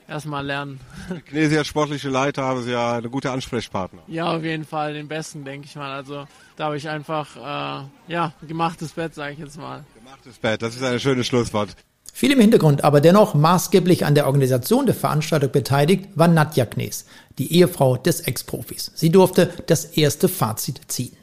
[0.08, 0.80] erstmal lernen.
[1.26, 4.02] Knesi als sportliche Leiter haben Sie ja eine gute Ansprechpartner.
[4.06, 5.92] Ja, auf jeden Fall den besten, denke ich mal.
[5.92, 9.84] Also da habe ich einfach äh, ja gemachtes Bett, sage ich jetzt mal.
[9.94, 11.74] Gemachtes Bett, das ist ein schönes Schlusswort.
[12.14, 17.06] Viel im Hintergrund, aber dennoch maßgeblich an der Organisation der Veranstaltung beteiligt, war Nadja Knees,
[17.38, 18.92] die Ehefrau des Ex-Profis.
[18.94, 21.16] Sie durfte das erste Fazit ziehen.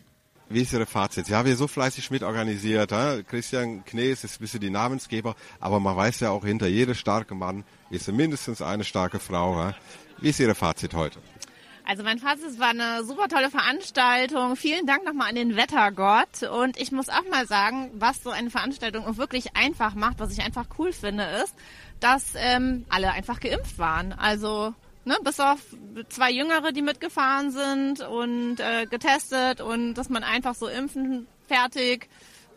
[0.51, 1.27] Wie ist Ihre Fazit?
[1.27, 2.91] Sie haben hier so fleißig mitorganisiert.
[2.91, 3.21] He?
[3.21, 7.37] Christian Knees ist ein bisschen die Namensgeber, aber man weiß ja auch, hinter jedem starken
[7.37, 9.63] Mann ist mindestens eine starke Frau.
[9.63, 9.73] He?
[10.21, 11.19] Wie ist Ihre Fazit heute?
[11.89, 14.55] Also mein Fazit war eine super tolle Veranstaltung.
[14.55, 16.43] Vielen Dank nochmal an den Wettergott.
[16.43, 20.31] Und ich muss auch mal sagen, was so eine Veranstaltung auch wirklich einfach macht, was
[20.31, 21.55] ich einfach cool finde, ist,
[21.99, 24.13] dass ähm, alle einfach geimpft waren.
[24.13, 25.57] Also ne, bis auf
[26.09, 32.07] zwei Jüngere, die mitgefahren sind und äh, getestet und dass man einfach so impfen fertig.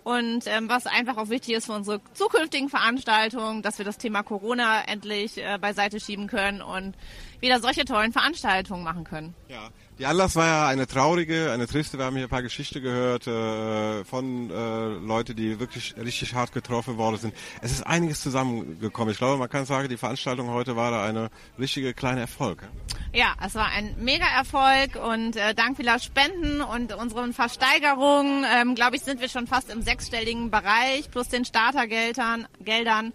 [0.05, 4.23] Und ähm, was einfach auch wichtig ist für unsere zukünftigen Veranstaltungen, dass wir das Thema
[4.23, 6.97] Corona endlich äh, beiseite schieben können und
[7.41, 9.35] wieder solche tollen Veranstaltungen machen können.
[9.49, 9.69] Ja,
[10.03, 11.97] Die Anlass war ja eine traurige, eine triste.
[11.97, 16.53] Wir haben hier ein paar Geschichten gehört äh, von äh, Leuten, die wirklich richtig hart
[16.53, 17.35] getroffen worden sind.
[17.61, 19.13] Es ist einiges zusammengekommen.
[19.13, 22.69] Ich glaube, man kann sagen, die Veranstaltung heute war da eine richtige kleine Erfolg.
[23.13, 28.75] Ja, es war ein mega Erfolg und äh, dank vieler Spenden und unseren Versteigerungen, ähm,
[28.75, 32.49] glaube ich, sind wir schon fast im sechsstelligen Bereich plus den Startergeldern.
[32.59, 33.13] Geldern.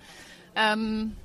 [0.55, 1.17] Ähm,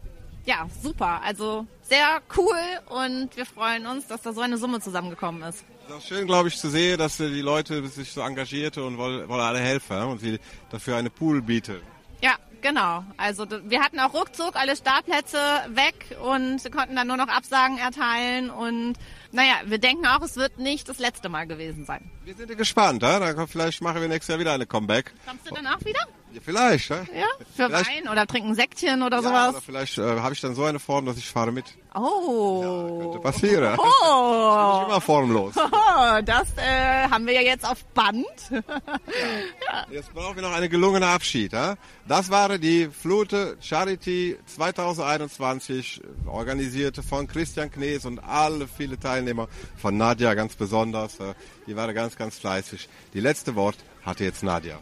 [0.44, 1.22] ja, super.
[1.22, 5.62] Also sehr cool und wir freuen uns, dass da so eine Summe zusammengekommen ist.
[5.84, 8.96] Es ist auch schön, glaube ich, zu sehen, dass die Leute sich so engagierte und
[8.96, 11.82] wollen, wollen alle helfen und sie dafür eine Pool bieten.
[12.22, 13.04] Ja, genau.
[13.18, 18.48] Also wir hatten auch ruckzuck alle Startplätze weg und konnten dann nur noch Absagen erteilen
[18.48, 18.94] und
[19.30, 22.10] naja, wir denken auch, es wird nicht das letzte Mal gewesen sein.
[22.24, 23.18] Wir sind gespannt, ja?
[23.18, 25.12] dann vielleicht machen wir nächstes Jahr wieder eine Comeback.
[25.26, 26.00] Kommst du dann auch wieder?
[26.32, 26.88] Ja, vielleicht.
[26.88, 29.50] Ja, ja für vielleicht, Wein oder trinken Säckchen oder ja, sowas.
[29.50, 31.66] Oder vielleicht äh, habe ich dann so eine Form, dass ich fahre mit.
[31.94, 32.62] Oh.
[32.62, 33.78] Ja, könnte passieren.
[34.04, 34.72] Oh.
[34.74, 35.54] Ich bin immer formlos.
[35.56, 38.26] Oh, das äh, haben wir ja jetzt auf Band.
[38.50, 39.86] ja.
[39.90, 41.52] Jetzt brauchen wir noch einen gelungenen Abschied.
[41.52, 41.76] Ja?
[42.08, 49.96] Das war die Flute Charity 2021, organisierte von Christian Knees und alle viele Teilnehmer, von
[49.96, 51.18] Nadja ganz besonders.
[51.66, 52.88] Die waren ganz, ganz fleißig.
[53.14, 54.78] Die letzte Wort hatte jetzt Nadja.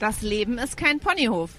[0.00, 1.50] Das Leben ist kein Ponyhof.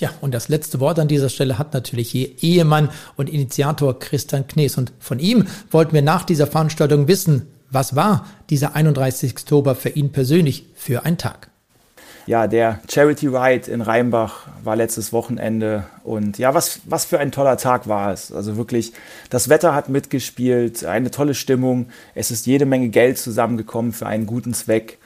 [0.00, 4.46] Ja, und das letzte Wort an dieser Stelle hat natürlich ihr Ehemann und Initiator Christian
[4.46, 4.78] Knees.
[4.78, 9.32] Und von ihm wollten wir nach dieser Veranstaltung wissen, was war dieser 31.
[9.32, 11.50] Oktober für ihn persönlich für ein Tag?
[12.26, 17.32] Ja, der Charity Ride in Rheinbach war letztes Wochenende und ja, was, was für ein
[17.32, 18.32] toller Tag war es.
[18.32, 18.94] Also wirklich,
[19.28, 24.24] das Wetter hat mitgespielt, eine tolle Stimmung, es ist jede Menge Geld zusammengekommen für einen
[24.24, 24.98] guten Zweck.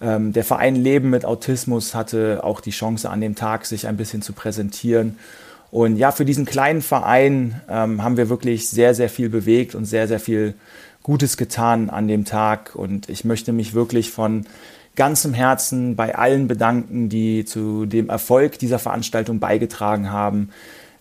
[0.00, 3.96] Ähm, der Verein Leben mit Autismus hatte auch die Chance an dem Tag, sich ein
[3.96, 5.18] bisschen zu präsentieren.
[5.70, 9.84] Und ja, für diesen kleinen Verein ähm, haben wir wirklich sehr, sehr viel bewegt und
[9.84, 10.54] sehr, sehr viel
[11.02, 12.74] Gutes getan an dem Tag.
[12.74, 14.46] Und ich möchte mich wirklich von
[14.96, 20.50] ganzem Herzen bei allen bedanken, die zu dem Erfolg dieser Veranstaltung beigetragen haben.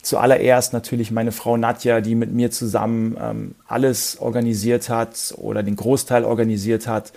[0.01, 5.75] Zuallererst natürlich meine Frau Nadja, die mit mir zusammen ähm, alles organisiert hat oder den
[5.75, 7.11] Großteil organisiert hat.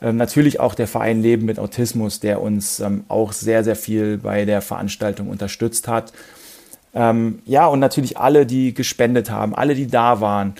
[0.00, 4.18] Ähm, natürlich auch der Verein Leben mit Autismus, der uns ähm, auch sehr, sehr viel
[4.18, 6.12] bei der Veranstaltung unterstützt hat.
[6.94, 10.54] Ähm, ja, und natürlich alle, die gespendet haben, alle, die da waren.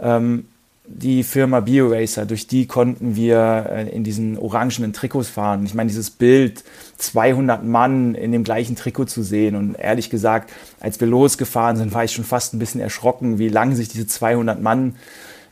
[0.00, 0.46] Ähm,
[0.86, 5.64] die Firma BioRacer, durch die konnten wir äh, in diesen orangenen Trikots fahren.
[5.64, 6.62] Ich meine, dieses Bild,
[6.98, 9.56] 200 Mann in dem gleichen Trikot zu sehen.
[9.56, 13.48] Und ehrlich gesagt, als wir losgefahren sind, war ich schon fast ein bisschen erschrocken, wie
[13.48, 14.96] lange sich diese 200 Mann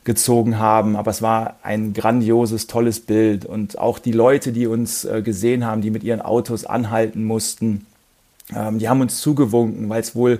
[0.03, 0.95] gezogen haben.
[0.95, 3.45] Aber es war ein grandioses, tolles Bild.
[3.45, 7.85] Und auch die Leute, die uns äh, gesehen haben, die mit ihren Autos anhalten mussten,
[8.55, 10.39] ähm, die haben uns zugewunken, weil es wohl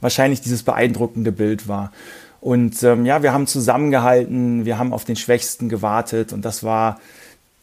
[0.00, 1.92] wahrscheinlich dieses beeindruckende Bild war.
[2.40, 7.00] Und ähm, ja, wir haben zusammengehalten, wir haben auf den Schwächsten gewartet und das war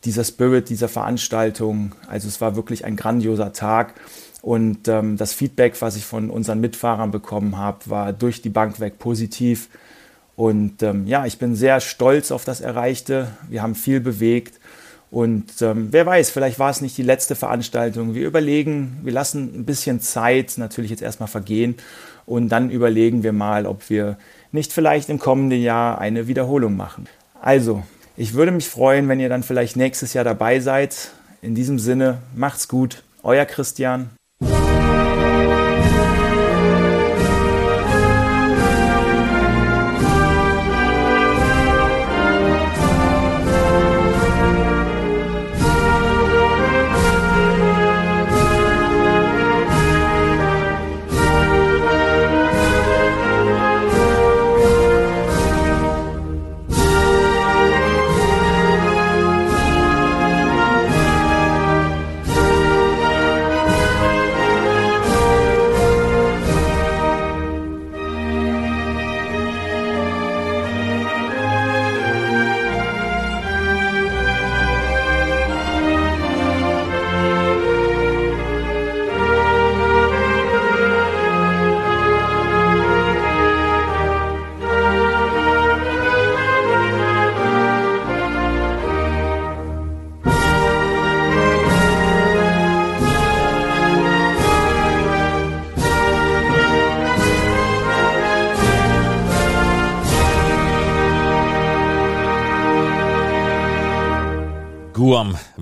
[0.03, 1.93] dieser Spirit dieser Veranstaltung.
[2.07, 3.93] Also es war wirklich ein grandioser Tag.
[4.41, 8.79] Und ähm, das Feedback, was ich von unseren Mitfahrern bekommen habe, war durch die Bank
[8.79, 9.69] weg positiv.
[10.35, 13.29] Und ähm, ja, ich bin sehr stolz auf das Erreichte.
[13.49, 14.59] Wir haben viel bewegt.
[15.11, 18.15] Und ähm, wer weiß, vielleicht war es nicht die letzte Veranstaltung.
[18.15, 21.75] Wir überlegen, wir lassen ein bisschen Zeit natürlich jetzt erstmal vergehen
[22.25, 24.17] und dann überlegen wir mal, ob wir
[24.51, 27.07] nicht vielleicht im kommenden Jahr eine Wiederholung machen.
[27.39, 27.83] Also,
[28.17, 31.11] ich würde mich freuen, wenn ihr dann vielleicht nächstes Jahr dabei seid.
[31.41, 33.03] In diesem Sinne, macht's gut.
[33.23, 34.09] Euer Christian.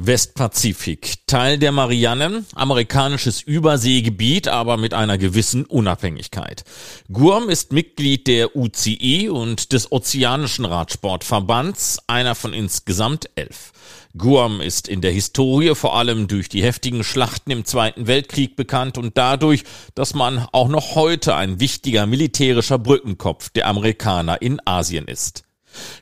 [0.06, 6.66] Westpazifik, Teil der Marianen, amerikanisches Überseegebiet, aber mit einer gewissen Unabhängigkeit.
[7.10, 13.72] Guam ist Mitglied der UCI und des Ozeanischen Radsportverbands, einer von insgesamt elf.
[14.18, 18.98] Guam ist in der Historie vor allem durch die heftigen Schlachten im Zweiten Weltkrieg bekannt
[18.98, 19.64] und dadurch,
[19.96, 25.46] dass man auch noch heute ein wichtiger militärischer Brückenkopf der Amerikaner in Asien ist.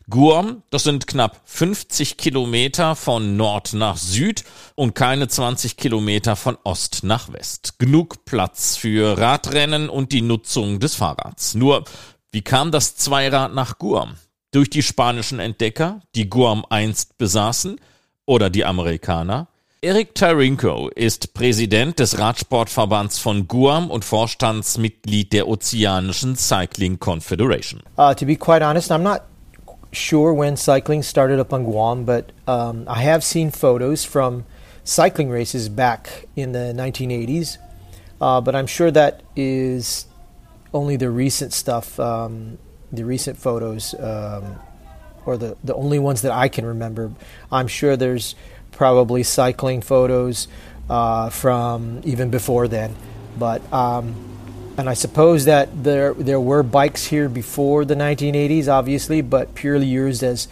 [0.10, 4.44] Guam, das sind knapp 50 Kilometer von Nord nach Süd
[4.76, 7.80] und keine 20 Kilometer von Ost nach West.
[7.80, 11.56] Genug Platz für Radrennen und die Nutzung des Fahrrads.
[11.56, 11.84] Nur,
[12.32, 14.16] wie kam das Zweirad nach Guam?
[14.52, 17.80] Durch die spanischen Entdecker, die Guam einst besaßen,
[18.26, 19.48] oder die Amerikaner?
[19.84, 27.82] Eric Tarinko ist Präsident des Radsportverbands von Guam und Vorstandsmitglied der Ozeanischen Cycling Confederation.
[27.98, 29.22] Uh, to be quite honest, I'm not
[29.92, 34.46] sure when cycling started up on Guam, but um, I have seen photos from
[34.84, 37.58] cycling races back in the 1980s.
[38.20, 40.06] Uh, but I'm sure that is
[40.74, 42.58] only the recent stuff, um,
[42.92, 44.60] the recent photos, um,
[45.26, 47.12] or the, the only ones that I can remember.
[47.52, 48.36] I'm sure there's
[48.72, 50.48] probably cycling photos
[50.90, 52.96] uh, from even before then.
[53.38, 54.31] But um,
[54.78, 59.86] and I suppose that there there were bikes here before the 1980s, obviously, but purely
[59.86, 60.48] used as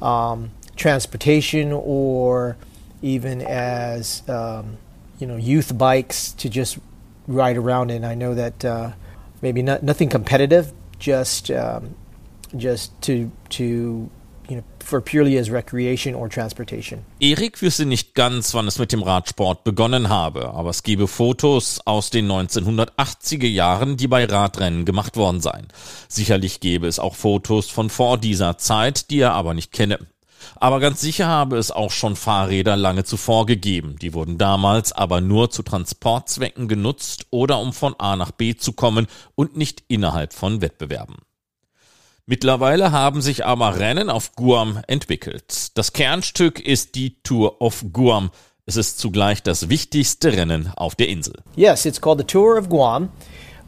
[0.00, 2.56] um, transportation or
[3.02, 4.76] even as um,
[5.18, 6.78] you know youth bikes to just
[7.26, 8.04] ride around in.
[8.04, 8.92] I know that uh,
[9.40, 11.94] maybe not, nothing competitive, just um,
[12.56, 14.10] just to to
[14.48, 17.04] you know, for purely as recreation or transportation.
[17.20, 21.80] Erik wüsste nicht ganz, wann es mit dem Radsport begonnen habe, aber es gebe Fotos
[21.84, 25.68] aus den 1980er Jahren, die bei Radrennen gemacht worden seien.
[26.08, 29.98] Sicherlich gäbe es auch Fotos von vor dieser Zeit, die er aber nicht kenne.
[30.56, 33.96] Aber ganz sicher habe es auch schon Fahrräder lange zuvor gegeben.
[34.00, 38.72] Die wurden damals aber nur zu Transportzwecken genutzt oder um von A nach B zu
[38.72, 41.16] kommen und nicht innerhalb von Wettbewerben.
[42.32, 45.68] Mittlerweile haben sich aber Rennen auf Guam entwickelt.
[45.74, 48.30] Das Kernstück ist die Tour of Guam.
[48.64, 51.34] Es ist zugleich das wichtigste Rennen auf der Insel.
[51.56, 53.10] Yes, it's called the Tour of Guam,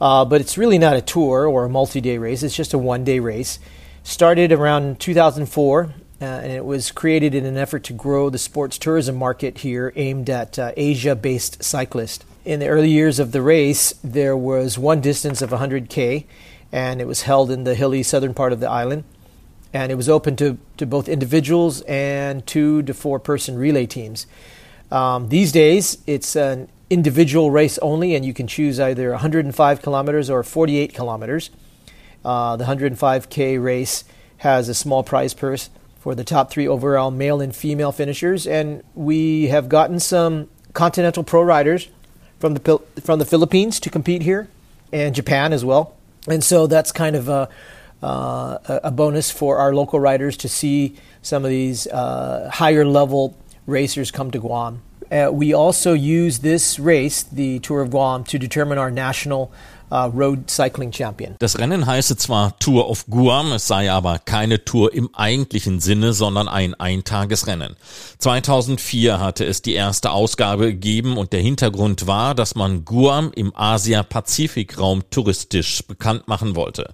[0.01, 2.43] uh, but it's really not a tour or a multi-day race.
[2.43, 3.61] It's just a one-day race.
[4.03, 8.79] Started around 2004, uh, and it was created in an effort to grow the sports
[8.79, 12.25] tourism market here, aimed at uh, Asia-based cyclists.
[12.47, 16.25] In the early years of the race, there was one distance of 100k
[16.75, 19.05] and it was held in the hilly southern part of the island.
[19.73, 24.27] And it was open to, to both individuals and two to four person relay teams.
[24.91, 30.29] Um, these days, it's an individual race only, and you can choose either 105 kilometers
[30.29, 31.51] or 48 kilometers.
[32.25, 34.03] Uh, the 105K race
[34.39, 38.83] has a small prize purse for the top three overall male and female finishers, and
[38.97, 41.89] we have gotten some continental pro riders
[42.41, 44.49] from the from the Philippines to compete here,
[44.93, 45.95] and Japan as well
[46.29, 47.49] and so that's kind of a,
[48.03, 53.37] uh, a bonus for our local riders to see some of these uh, higher level
[53.67, 54.83] racers come to Guam.
[55.11, 59.53] Uh, we also use this race, the Tour of Guam, to determine our national
[59.91, 61.37] uh, Road Cycling Champion.
[61.39, 66.13] Das Rennen heiße zwar Tour of Guam, es sei aber keine Tour im eigentlichen Sinne,
[66.13, 67.77] sondern ein Eintagesrennen.
[68.19, 73.55] 2004 hatte es die erste Ausgabe gegeben und der Hintergrund war, dass man Guam im
[73.55, 76.93] Asia-Pazifik-Raum touristisch bekannt machen wollte.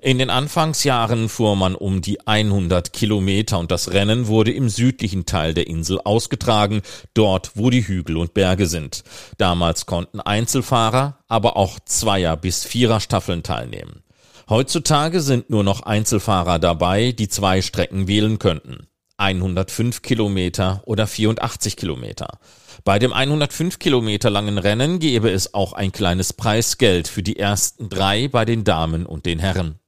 [0.00, 5.26] In den Anfangsjahren fuhr man um die 100 Kilometer und das Rennen wurde im südlichen
[5.26, 6.82] Teil der Insel ausgetragen,
[7.14, 9.04] dort wo die Hügel und Berge sind.
[9.38, 14.02] Damals konnten Einzelfahrer, aber auch Zweier- bis Vierer-Staffeln teilnehmen.
[14.48, 18.88] Heutzutage sind nur noch Einzelfahrer dabei, die zwei Strecken wählen könnten.
[19.16, 22.40] 105 Kilometer oder 84 Kilometer.
[22.84, 27.88] Bei dem 105 Kilometer langen Rennen gäbe es auch ein kleines Preisgeld für die ersten
[27.88, 29.78] drei bei den Damen und den Herren.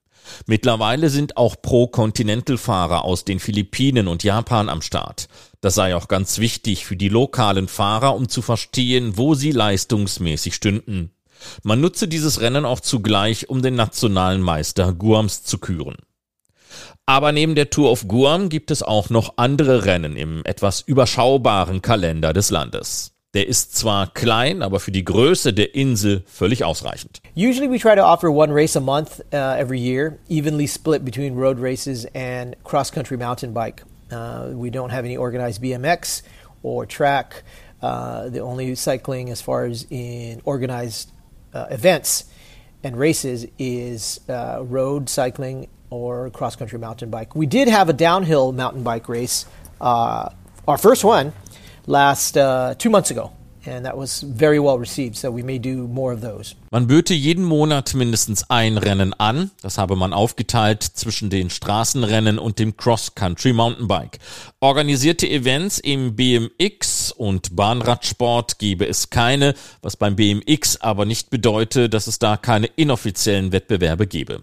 [0.46, 5.28] Mittlerweile sind auch Pro-Continental-Fahrer aus den Philippinen und Japan am Start.
[5.60, 10.54] Das sei auch ganz wichtig für die lokalen Fahrer, um zu verstehen, wo sie leistungsmäßig
[10.54, 11.10] stünden.
[11.62, 15.96] Man nutze dieses Rennen auch zugleich, um den nationalen Meister Guams zu küren.
[17.06, 21.82] Aber neben der Tour of Guam gibt es auch noch andere Rennen im etwas überschaubaren
[21.82, 23.12] Kalender des Landes.
[23.34, 27.22] Der ist zwar klein, aber für die Größe der Insel völlig ausreichend.
[27.34, 31.34] Usually we try to offer one race a month uh, every year, evenly split between
[31.34, 33.84] road races and cross-country mountain bike.
[34.12, 36.22] Uh, we don't have any organized BMX
[36.62, 37.42] or track.
[37.80, 41.10] Uh, the only cycling as far as in organized
[41.52, 42.24] uh, events
[42.82, 47.36] and races is uh, road cycling or cross country mountain bike.
[47.36, 49.46] We did have a downhill mountain bike race
[49.80, 50.30] uh,
[50.66, 51.32] our first one
[51.86, 53.32] last uh, two months ago.
[56.72, 59.52] Man böte jeden Monat mindestens ein Rennen an.
[59.62, 64.18] Das habe man aufgeteilt zwischen den Straßenrennen und dem Cross-Country Mountainbike.
[64.58, 71.88] Organisierte Events im BMX und Bahnradsport gebe es keine, was beim BMX aber nicht bedeute,
[71.88, 74.42] dass es da keine inoffiziellen Wettbewerbe gebe.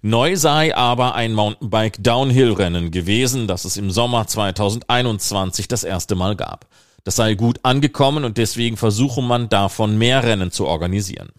[0.00, 6.14] Neu sei aber ein Mountainbike Downhill Rennen gewesen, das es im Sommer 2021 das erste
[6.14, 6.66] Mal gab.
[7.04, 11.30] Das sei gut angekommen und deswegen versuche man davon mehr Rennen zu organisieren.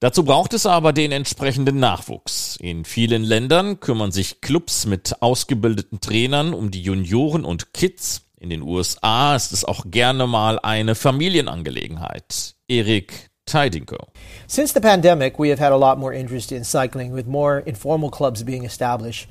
[0.00, 2.56] Dazu braucht es aber den entsprechenden Nachwuchs.
[2.60, 8.22] In vielen Ländern kümmern sich Clubs mit ausgebildeten Trainern um die Junioren und Kids.
[8.38, 12.54] In den USA ist es auch gerne mal eine Familienangelegenheit.
[12.68, 13.98] Erik Tidingo.
[14.46, 18.10] Since the pandemic, we have had a lot more interest in cycling, with more informal
[18.10, 19.28] clubs being established.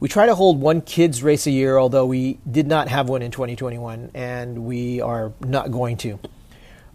[0.00, 3.20] We try to hold one kids race a year, although we did not have one
[3.20, 6.20] in 2021, and we are not going to.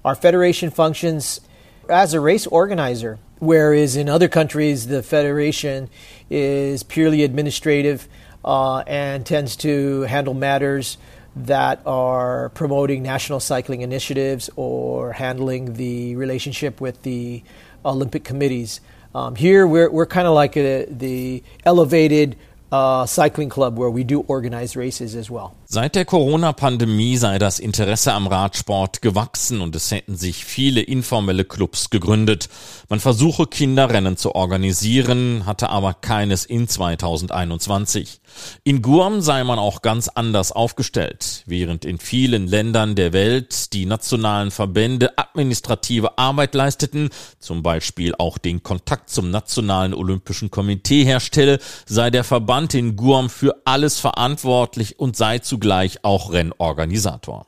[0.05, 1.41] Our federation functions
[1.89, 5.89] as a race organizer, whereas in other countries the federation
[6.29, 8.07] is purely administrative
[8.45, 10.97] uh, and tends to handle matters
[11.35, 17.43] that are promoting national cycling initiatives or handling the relationship with the
[17.83, 18.79] Olympic committees.
[19.13, 22.37] Um, here, we're, we're kind of like a, the elevated
[22.73, 25.51] uh, cycling club where we do organize races as well.
[25.65, 31.45] Seit der Corona-Pandemie sei das Interesse am Radsport gewachsen und es hätten sich viele informelle
[31.45, 32.49] Clubs gegründet.
[32.89, 38.19] Man versuche Kinderrennen zu organisieren, hatte aber keines in 2021.
[38.65, 41.43] In Guam sei man auch ganz anders aufgestellt.
[41.45, 48.37] Während in vielen Ländern der Welt die nationalen Verbände administrative Arbeit leisteten, zum Beispiel auch
[48.37, 54.99] den Kontakt zum Nationalen Olympischen Komitee herstelle, sei der Verband in Guam für alles verantwortlich
[54.99, 57.45] und sei zu zugleich auch Rennorganisator.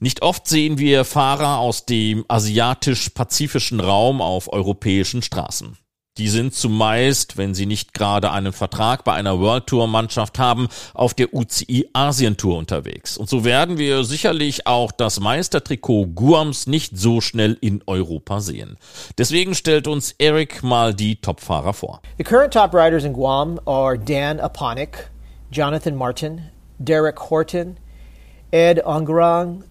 [0.00, 5.78] Nicht oft sehen wir Fahrer aus dem asiatisch-pazifischen Raum auf europäischen Straßen.
[6.20, 10.68] Die sind zumeist, wenn sie nicht gerade einen Vertrag bei einer World Tour Mannschaft haben,
[10.92, 13.16] auf der UCI Asien Tour unterwegs.
[13.16, 18.76] Und so werden wir sicherlich auch das Meistertrikot Guams nicht so schnell in Europa sehen.
[19.16, 22.02] Deswegen stellt uns Eric mal die Topfahrer vor.
[22.18, 25.08] The current top riders in Guam are Dan Aponik,
[25.50, 27.78] Jonathan Martin, Derek Horton,
[28.50, 29.64] Ed Ongrang,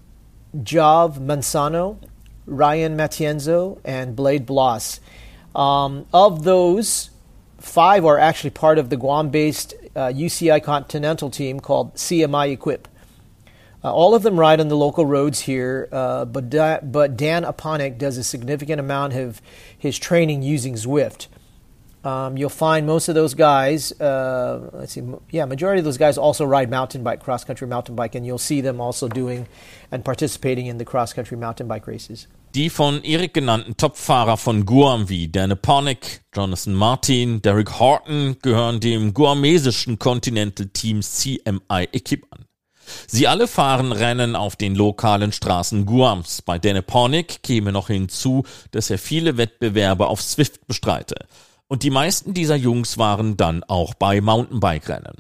[0.66, 1.98] Jav Mansano,
[2.48, 5.00] Ryan Matienzo, and Blade Bloss.
[5.56, 7.10] Um, of those,
[7.58, 12.88] five are actually part of the Guam based uh, UCI Continental team called CMI Equip.
[13.84, 17.44] Uh, all of them ride on the local roads here, uh, but, da- but Dan
[17.44, 19.42] Aponik does a significant amount of
[19.78, 21.28] his training using Zwift.
[22.04, 26.18] Um, you'll find most of those guys, uh, let's see, yeah, majority of those guys
[26.18, 29.48] also ride mountain bike, cross country mountain bike, and you'll see them also doing
[29.92, 32.28] and participating in the cross country mountain bike races.
[32.56, 38.80] Die von Erik genannten Topfahrer von Guam wie Dan Ponick, Jonathan Martin, Derek Horton gehören
[38.80, 42.46] dem guamesischen Continental Team CMI Equip an.
[43.08, 46.42] Sie alle fahren Rennen auf den lokalen Straßen Guams.
[46.42, 51.28] Bei Dan Ponick käme noch hinzu, dass er viele Wettbewerbe auf Swift bestreite.
[51.70, 55.16] Und die meisten dieser Jungs waren dann auch bei Mountainbike-Rennen.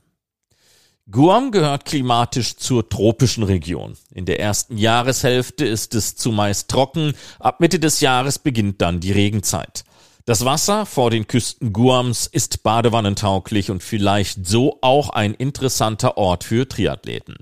[1.11, 3.93] Guam gehört klimatisch zur tropischen Region.
[4.11, 9.11] In der ersten Jahreshälfte ist es zumeist trocken, ab Mitte des Jahres beginnt dann die
[9.11, 9.83] Regenzeit.
[10.29, 16.43] Das Wasser vor den Küsten Guams ist badewannentauglich und vielleicht so auch ein interessanter Ort
[16.43, 17.37] für Triathleten.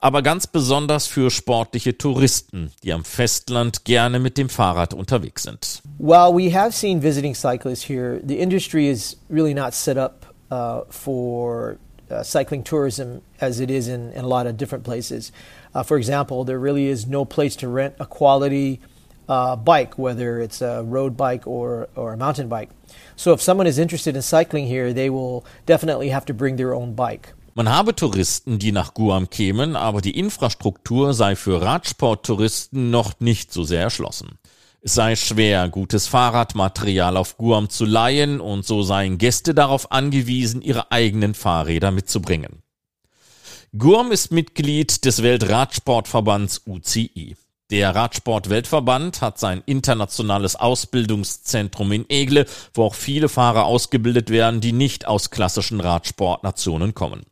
[0.00, 5.82] Aber ganz besonders für sportliche Touristen, die am Festland gerne mit dem Fahrrad unterwegs sind.
[5.98, 10.80] While we have seen visiting cyclists here, the industry is really not set up uh,
[10.90, 11.76] for
[12.10, 15.30] uh, cycling tourism as it is in, in, a lot of different places.
[15.76, 18.80] Uh, for example, there really is no place to rent a quality
[19.32, 22.70] uh, bike, whether it's a road bike or, or a mountain bike.
[23.16, 26.74] So if someone is interested in cycling here, they will definitely have to bring their
[26.74, 27.34] own bike.
[27.54, 33.52] Man habe Touristen, die nach Guam kämen, aber die Infrastruktur sei für Radsporttouristen noch nicht
[33.52, 34.38] so sehr erschlossen.
[34.80, 40.62] Es sei schwer, gutes Fahrradmaterial auf Guam zu leihen und so seien Gäste darauf angewiesen,
[40.62, 42.62] ihre eigenen Fahrräder mitzubringen.
[43.76, 47.36] Guam ist Mitglied des Weltradsportverbands UCI.
[47.72, 54.74] Der Radsport-Weltverband hat sein internationales Ausbildungszentrum in Egle, wo auch viele Fahrer ausgebildet werden, die
[54.74, 57.22] nicht aus klassischen Radsportnationen kommen.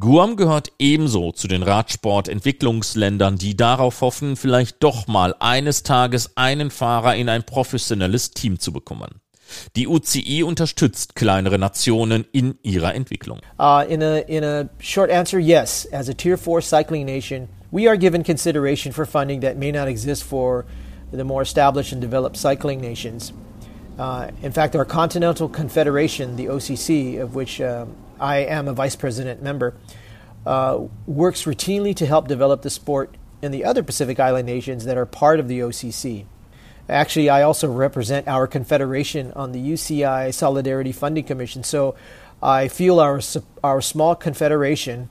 [0.00, 6.70] Guam gehört ebenso zu den Radsport-Entwicklungsländern, die darauf hoffen, vielleicht doch mal eines Tages einen
[6.70, 9.20] Fahrer in ein professionelles Team zu bekommen.
[9.76, 13.40] Die UCI unterstützt kleinere Nationen in ihrer Entwicklung.
[13.58, 15.86] Uh, in, a, in a short answer, yes.
[15.92, 19.88] As a Tier 4 cycling nation, we are given consideration for funding that may not
[19.88, 20.64] exist for
[21.10, 23.32] the more established and developed cycling nations.
[23.98, 27.86] Uh, in fact, our Continental Confederation, the OCC, of which uh,
[28.20, 29.74] I am a vice president member,
[30.46, 34.96] uh, works routinely to help develop the sport in the other Pacific Island nations that
[34.96, 36.26] are part of the OCC.
[36.88, 41.96] Actually, I also represent our confederation on the UCI Solidarity Funding Commission, so
[42.40, 43.20] I feel our,
[43.64, 45.10] our small confederation,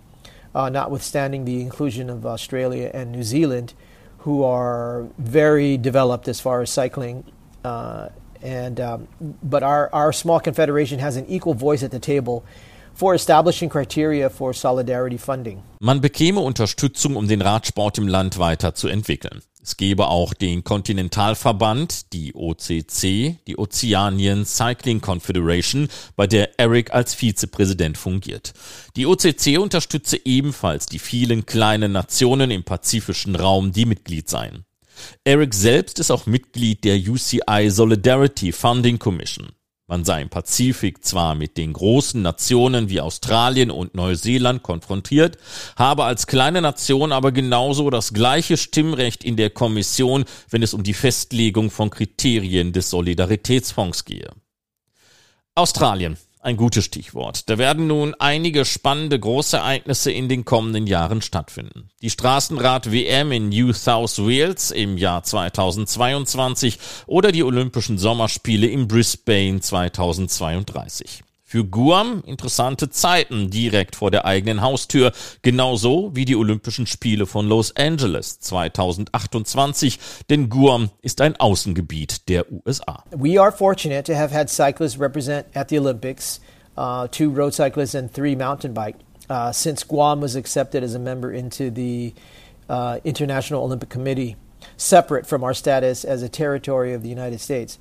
[0.55, 3.73] uh, notwithstanding the inclusion of Australia and New Zealand,
[4.19, 7.23] who are very developed as far as cycling
[7.63, 8.09] uh,
[8.43, 9.07] and um,
[9.41, 12.43] but our, our small confederation has an equal voice at the table
[12.93, 15.63] for establishing criteria for solidarity funding.
[15.79, 19.41] Man bekäme Unterstützung, um den Radsport im Land weiter zu entwickeln.
[19.65, 25.87] Es gäbe auch den Kontinentalverband, die OCC, die Oceanian Cycling Confederation,
[26.17, 28.53] bei der Eric als Vizepräsident fungiert.
[28.97, 34.65] Die OCC unterstütze ebenfalls die vielen kleinen Nationen im pazifischen Raum, die Mitglied seien.
[35.23, 39.53] Eric selbst ist auch Mitglied der UCI Solidarity Funding Commission.
[39.87, 45.37] Man sei im Pazifik zwar mit den großen Nationen wie Australien und Neuseeland konfrontiert,
[45.75, 50.83] habe als kleine Nation aber genauso das gleiche Stimmrecht in der Kommission, wenn es um
[50.83, 54.29] die Festlegung von Kriterien des Solidaritätsfonds gehe.
[55.53, 56.17] Australien.
[56.43, 57.49] Ein gutes Stichwort.
[57.49, 61.89] Da werden nun einige spannende Großereignisse in den kommenden Jahren stattfinden.
[62.01, 69.61] Die Straßenrad-WM in New South Wales im Jahr 2022 oder die Olympischen Sommerspiele in Brisbane
[69.61, 71.23] 2032.
[71.53, 75.11] Für Guam interessante Zeiten direkt vor der eigenen Haustür,
[75.43, 79.99] genauso wie die Olympischen Spiele von Los Angeles 2028,
[80.31, 83.03] denn Guam ist ein Außengebiet der USA.
[83.11, 86.41] We are fortunate to have had cyclists represent at the Olympics,
[86.75, 88.95] uh, two road cyclists and three mountain bike,
[89.29, 92.15] uh, since Guam was accepted as a member into the
[92.67, 94.37] uh, International Olympic Committee,
[94.75, 97.77] separate from our status as a territory of the United States.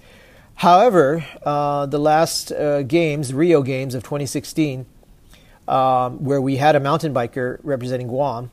[0.55, 4.87] However, uh, the last uh, games, Rio Games of 2016,
[5.69, 8.51] um, where we had a mountain biker representing Guam,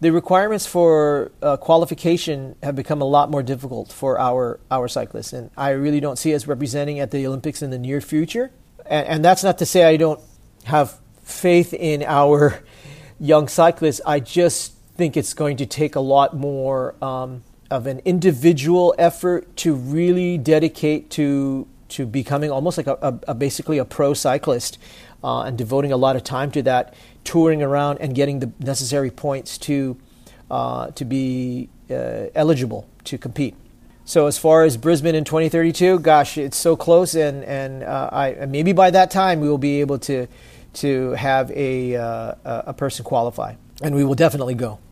[0.00, 5.32] the requirements for uh, qualification have become a lot more difficult for our, our cyclists.
[5.32, 8.52] And I really don't see us representing at the Olympics in the near future.
[8.86, 10.20] And, and that's not to say I don't
[10.64, 12.62] have faith in our
[13.20, 14.00] young cyclists.
[14.06, 19.56] I just think it's going to take a lot more um, of an individual effort
[19.58, 24.78] to really dedicate to to becoming almost like a, a, a basically a pro cyclist
[25.24, 26.94] uh, and devoting a lot of time to that,
[27.24, 29.96] touring around and getting the necessary points to
[30.50, 33.54] uh, to be uh, eligible to compete.
[34.04, 38.46] So as far as Brisbane in 2032, gosh, it's so close, and and uh, I
[38.46, 40.26] maybe by that time we will be able to
[40.74, 43.54] to have a uh, a person qualify.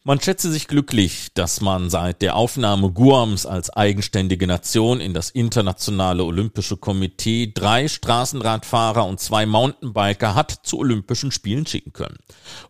[0.04, 5.30] Man schätze sich glücklich, dass man seit der Aufnahme Guams als eigenständige Nation in das
[5.30, 12.18] internationale Olympische Komitee drei Straßenradfahrer und zwei Mountainbiker hat zu Olympischen Spielen schicken können.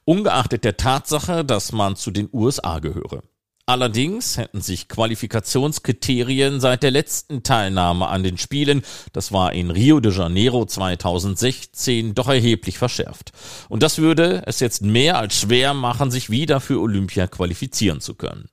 [0.06, 3.22] Ungeachtet der Tatsache, dass man zu den USA gehöre.
[3.68, 9.98] Allerdings hätten sich Qualifikationskriterien seit der letzten Teilnahme an den Spielen, das war in Rio
[9.98, 13.32] de Janeiro 2016, doch erheblich verschärft.
[13.68, 18.14] Und das würde es jetzt mehr als schwer machen, sich wieder für Olympia qualifizieren zu
[18.14, 18.48] können.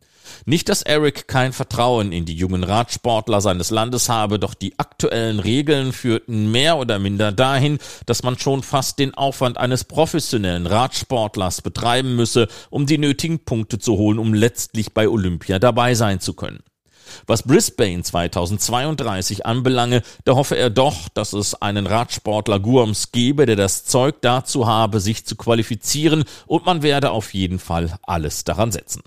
[0.45, 5.39] Nicht, dass Eric kein Vertrauen in die jungen Radsportler seines Landes habe, doch die aktuellen
[5.39, 11.61] Regeln führten mehr oder minder dahin, dass man schon fast den Aufwand eines professionellen Radsportlers
[11.61, 16.33] betreiben müsse, um die nötigen Punkte zu holen, um letztlich bei Olympia dabei sein zu
[16.33, 16.63] können.
[17.27, 23.55] Was Brisbane 2032 anbelange, da hoffe er doch, dass es einen Radsportler Guams gebe, der
[23.55, 28.71] das Zeug dazu habe, sich zu qualifizieren und man werde auf jeden Fall alles daran
[28.71, 29.03] setzen.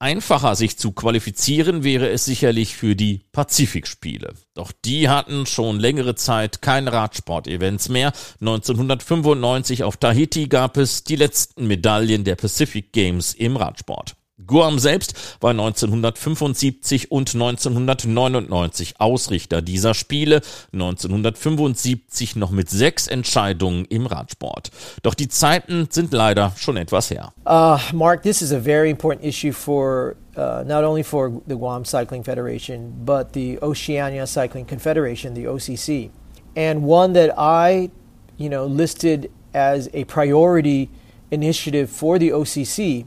[0.00, 4.34] Einfacher sich zu qualifizieren wäre es sicherlich für die Pazifikspiele.
[4.54, 8.12] Doch die hatten schon längere Zeit keine Radsport-Events mehr.
[8.40, 14.16] 1995 auf Tahiti gab es die letzten Medaillen der Pacific Games im Radsport.
[14.44, 20.40] Guam selbst war 1975 und 1999 Ausrichter dieser Spiele,
[20.72, 24.72] 1975 noch mit sechs Entscheidungen im Radsport.
[25.04, 27.32] Doch die Zeiten sind leider schon etwas her.
[27.46, 31.84] Uh, Mark, this is a very important issue for uh, not only for the Guam
[31.84, 36.10] Cycling Federation, but the Oceania Cycling Confederation, the OCC,
[36.56, 37.90] and one that I,
[38.36, 40.90] you know, listed as a priority
[41.30, 43.04] initiative for the OCC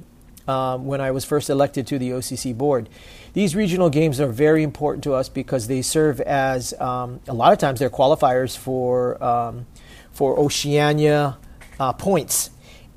[0.48, 2.90] um, when I was first elected to the OCC board.
[3.34, 7.54] These regional games are very important to us because they serve as um, a lot
[7.54, 9.68] of times they're qualifiers for um,
[10.12, 11.38] for Oceania
[11.80, 12.50] uh, points,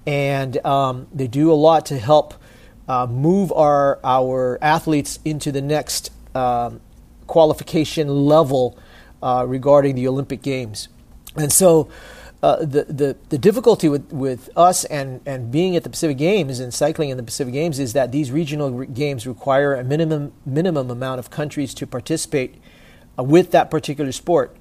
[0.06, 2.34] and um, they do a lot to help
[2.88, 6.80] uh, move our our athletes into the next um,
[7.26, 8.78] qualification level
[9.22, 10.88] uh, regarding the Olympic Games,
[11.36, 11.90] and so.
[12.42, 16.58] Uh, the, the, the difficulty with, with us and, and being at the Pacific Games
[16.58, 20.32] and cycling in the Pacific Games is that these regional re- games require a minimum
[20.46, 22.54] minimum amount of countries to participate
[23.18, 24.56] uh, with that particular sport.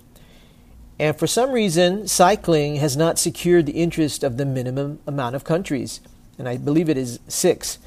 [1.00, 5.46] And for some reason, cycling has not secured the interest of the minimum amount of
[5.46, 6.02] countries,
[6.38, 7.80] and I believe it is six.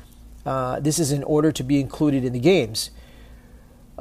[0.46, 2.90] Uh, this is in order to be included in the games.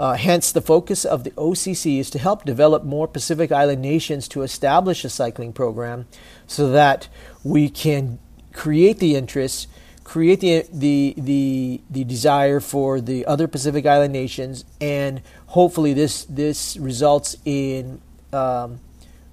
[0.01, 4.27] Uh, hence, the focus of the OCC is to help develop more Pacific Island nations
[4.29, 6.07] to establish a cycling program
[6.47, 7.07] so that
[7.43, 8.17] we can
[8.51, 9.67] create the interest,
[10.03, 16.25] create the, the, the, the desire for the other Pacific Island nations, and hopefully this,
[16.25, 18.01] this results in
[18.33, 18.79] um,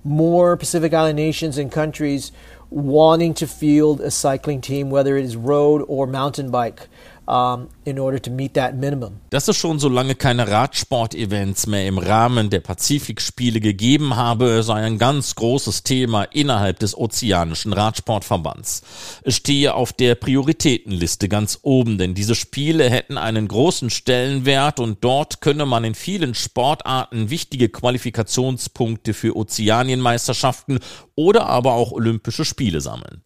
[0.05, 2.31] more Pacific Island nations and countries
[2.69, 6.89] wanting to field a cycling team, whether it is road or mountain bike.
[7.29, 9.21] Um, in order to meet that minimum.
[9.31, 14.77] Dass es schon so lange keine Radsport-Events mehr im Rahmen der Pazifikspiele gegeben habe, sei
[14.77, 18.83] ein ganz großes Thema innerhalb des Ozeanischen Radsportverbands.
[19.23, 25.05] Es stehe auf der Prioritätenliste ganz oben, denn diese Spiele hätten einen großen Stellenwert und
[25.05, 30.79] dort könne man in vielen Sportarten wichtige Qualifikationspunkte für Ozeanienmeisterschaften
[31.15, 33.23] oder aber auch Olympische Spiele sammeln.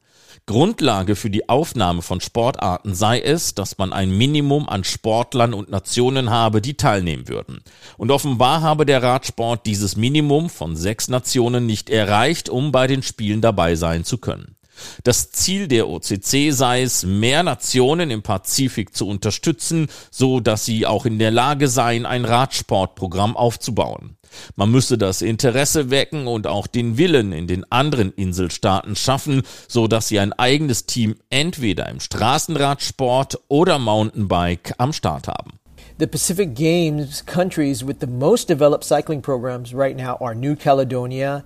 [0.47, 5.71] Grundlage für die Aufnahme von Sportarten sei es, dass man ein Minimum an Sportlern und
[5.71, 7.63] Nationen habe, die teilnehmen würden.
[7.97, 13.03] Und offenbar habe der Radsport dieses Minimum von sechs Nationen nicht erreicht, um bei den
[13.03, 14.57] Spielen dabei sein zu können.
[15.05, 20.87] Das Ziel der OCC sei es, mehr Nationen im Pazifik zu unterstützen, so dass sie
[20.87, 24.17] auch in der Lage seien, ein Radsportprogramm aufzubauen.
[24.57, 29.89] Man müsse das Interesse wecken und auch den Willen in den anderen Inselstaaten schaffen, so
[29.89, 35.59] dass sie ein eigenes Team entweder im Straßenradsport oder Mountainbike am Start haben.
[35.99, 41.45] The Pacific Games countries with the most developed cycling programs right now are New Caledonia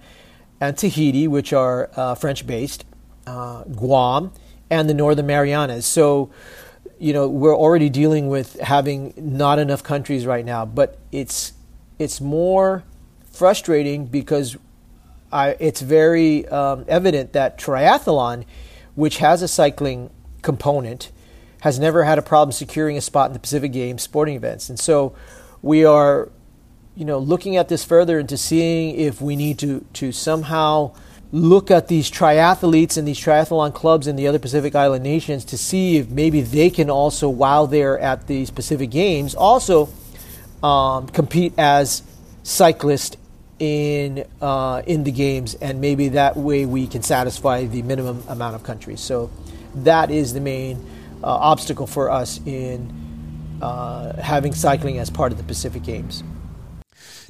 [0.61, 2.85] and Tahiti, which are uh, French based,
[3.27, 4.33] uh, Guam,
[4.71, 5.87] and the Northern Marianas.
[5.87, 6.31] So,
[6.99, 11.53] you know, we're already dealing with having not enough countries right now, but it's
[11.99, 12.85] it's more
[13.31, 14.57] frustrating because
[15.33, 18.45] I, it's very um, evident that triathlon,
[18.95, 20.11] which has a cycling
[20.43, 21.11] component,
[21.61, 24.69] has never had a problem securing a spot in the Pacific Games sporting events.
[24.69, 25.15] And so
[25.63, 26.31] we are,
[26.95, 30.95] you know, looking at this further into seeing if we need to, to somehow
[31.33, 35.59] look at these triathletes and these triathlon clubs in the other Pacific Island nations to
[35.59, 39.89] see if maybe they can also, while they're at these Pacific Games, also–
[40.63, 42.03] um, compete as
[42.43, 43.17] cyclists
[43.59, 48.55] in uh, in the games, and maybe that way we can satisfy the minimum amount
[48.55, 49.01] of countries.
[49.01, 49.31] So
[49.77, 50.85] that is the main
[51.23, 56.23] uh, obstacle for us in uh, having cycling as part of the Pacific Games.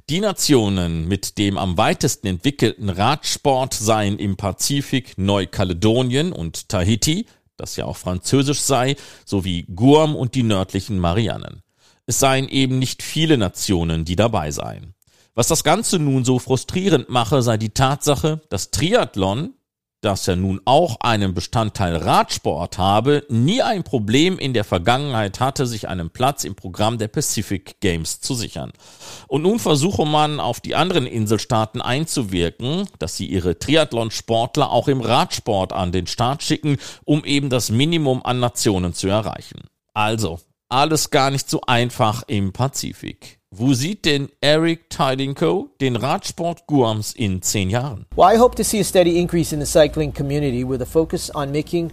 [0.09, 7.27] Die Nationen mit dem am weitesten entwickelten Radsport seien im Pazifik Neukaledonien und Tahiti,
[7.57, 8.95] das ja auch französisch sei,
[9.25, 11.65] sowie Guam und die nördlichen Marianen.
[12.07, 14.95] Es seien eben nicht viele Nationen, die dabei seien.
[15.35, 19.55] Was das Ganze nun so frustrierend mache, sei die Tatsache, dass Triathlon,
[20.01, 25.66] das ja nun auch einen Bestandteil Radsport habe, nie ein Problem in der Vergangenheit hatte,
[25.66, 28.72] sich einen Platz im Programm der Pacific Games zu sichern.
[29.26, 35.01] Und nun versuche man auf die anderen Inselstaaten einzuwirken, dass sie ihre Triathlon-Sportler auch im
[35.01, 39.62] Radsport an den Start schicken, um eben das Minimum an Nationen zu erreichen.
[39.94, 43.36] Also, alles gar nicht so einfach im Pazifik.
[43.53, 48.05] Wo sieht denn Eric Tidinko den Radsport Guams in zehn Jahren?
[48.16, 51.30] Well, I hope to see a steady increase in the cycling community with a focus
[51.30, 51.92] on making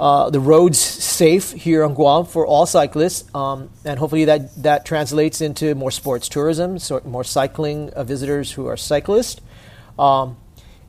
[0.00, 4.86] uh, the roads safe here on Guam for all cyclists, um, and hopefully that that
[4.86, 9.42] translates into more sports tourism, so more cycling uh, visitors who are cyclists.
[9.98, 10.38] Um,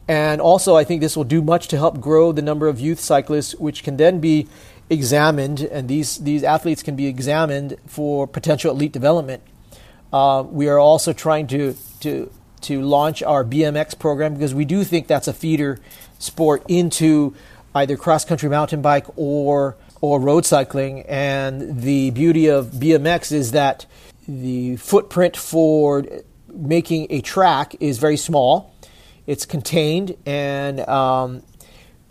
[0.08, 3.02] and also, I think this will do much to help grow the number of youth
[3.02, 4.48] cyclists, which can then be
[4.90, 9.44] examined, and these, these athletes can be examined for potential elite development.
[10.12, 12.32] Uh, we are also trying to, to,
[12.62, 15.80] to launch our BMX program because we do think that's a feeder
[16.18, 17.36] sport into
[17.76, 21.02] either cross country mountain bike or, or road cycling.
[21.02, 23.86] And the beauty of BMX is that
[24.28, 26.06] the footprint for
[26.48, 28.74] making a track is very small.
[29.28, 31.44] It's contained, and um,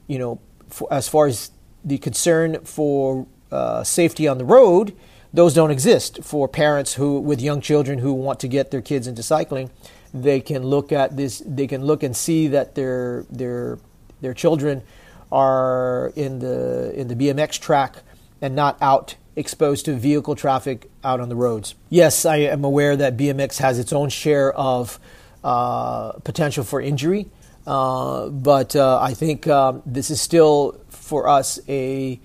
[0.06, 1.50] you know, for, as far as
[1.84, 4.96] the concern for uh, safety on the road,
[5.32, 9.06] those don't exist for parents who with young children who want to get their kids
[9.06, 9.70] into cycling.
[10.14, 11.42] They can look at this.
[11.44, 13.78] They can look and see that their their
[14.20, 14.82] their children
[15.30, 17.96] are in the in the BMX track
[18.40, 21.74] and not out exposed to vehicle traffic out on the roads.
[21.90, 24.98] Yes, I am aware that BMX has its own share of
[25.44, 27.26] uh, potential for injury,
[27.66, 32.18] uh, but uh, I think um, this is still for us a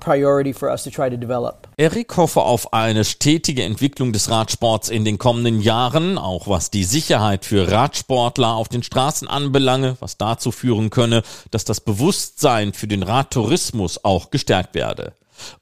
[0.00, 1.67] priority for us to try to develop.
[1.80, 6.82] Eric hoffe auf eine stetige Entwicklung des Radsports in den kommenden Jahren, auch was die
[6.82, 11.22] Sicherheit für Radsportler auf den Straßen anbelange, was dazu führen könne,
[11.52, 15.12] dass das Bewusstsein für den Radtourismus auch gestärkt werde.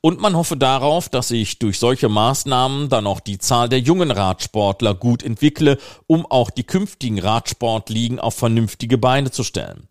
[0.00, 4.10] Und man hoffe darauf, dass sich durch solche Maßnahmen dann auch die Zahl der jungen
[4.10, 9.86] Radsportler gut entwickle, um auch die künftigen Radsportligen auf vernünftige Beine zu stellen.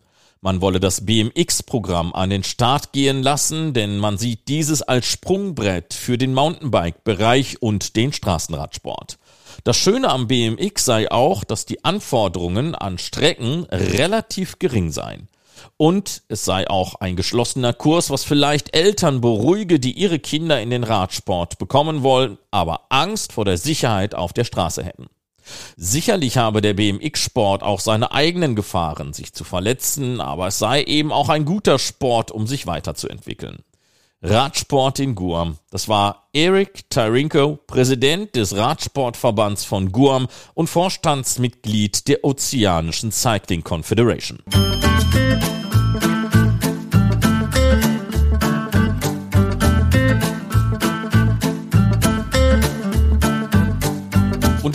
[0.46, 5.92] Man wolle das BMX-Programm an den Start gehen lassen, denn man sieht dieses als Sprungbrett
[5.92, 9.18] für den Mountainbike-Bereich und den Straßenradsport.
[9.64, 15.26] Das Schöne am BMX sei auch, dass die Anforderungen an Strecken relativ gering seien.
[15.78, 20.70] Und es sei auch ein geschlossener Kurs, was vielleicht Eltern beruhige, die ihre Kinder in
[20.70, 25.08] den Radsport bekommen wollen, aber Angst vor der Sicherheit auf der Straße hätten.
[25.76, 31.12] Sicherlich habe der BMX-Sport auch seine eigenen Gefahren, sich zu verletzen, aber es sei eben
[31.12, 33.58] auch ein guter Sport, um sich weiterzuentwickeln.
[34.22, 35.58] Radsport in Guam.
[35.70, 44.38] Das war Eric Tyrinko, Präsident des Radsportverbands von Guam und Vorstandsmitglied der Ozeanischen Cycling Confederation.
[44.46, 45.65] Und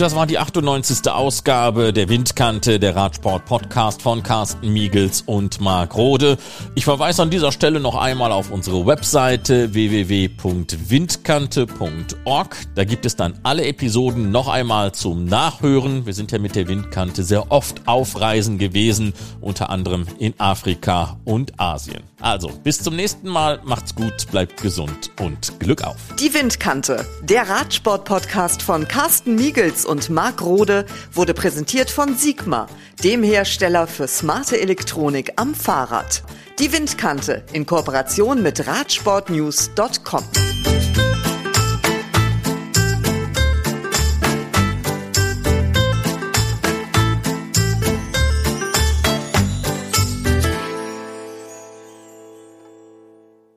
[0.02, 1.08] das war die 98.
[1.12, 6.38] Ausgabe der Windkante, der Radsport-Podcast von Carsten Miegels und Marc Rode.
[6.74, 12.56] Ich verweise an dieser Stelle noch einmal auf unsere Webseite www.windkante.org.
[12.74, 16.04] Da gibt es dann alle Episoden noch einmal zum Nachhören.
[16.04, 21.16] Wir sind ja mit der Windkante sehr oft auf Reisen gewesen, unter anderem in Afrika
[21.24, 22.02] und Asien.
[22.20, 23.60] Also, bis zum nächsten Mal.
[23.64, 25.98] Macht's gut, bleibt gesund und Glück auf.
[26.18, 32.66] Die Windkante, der Radsport-Podcast von Carsten Miegels und Marc Rode, wurde präsentiert von Sigma,
[33.04, 36.24] dem Hersteller für smarte Elektronik am Fahrrad.
[36.58, 40.24] Die Windkante in Kooperation mit Radsportnews.com.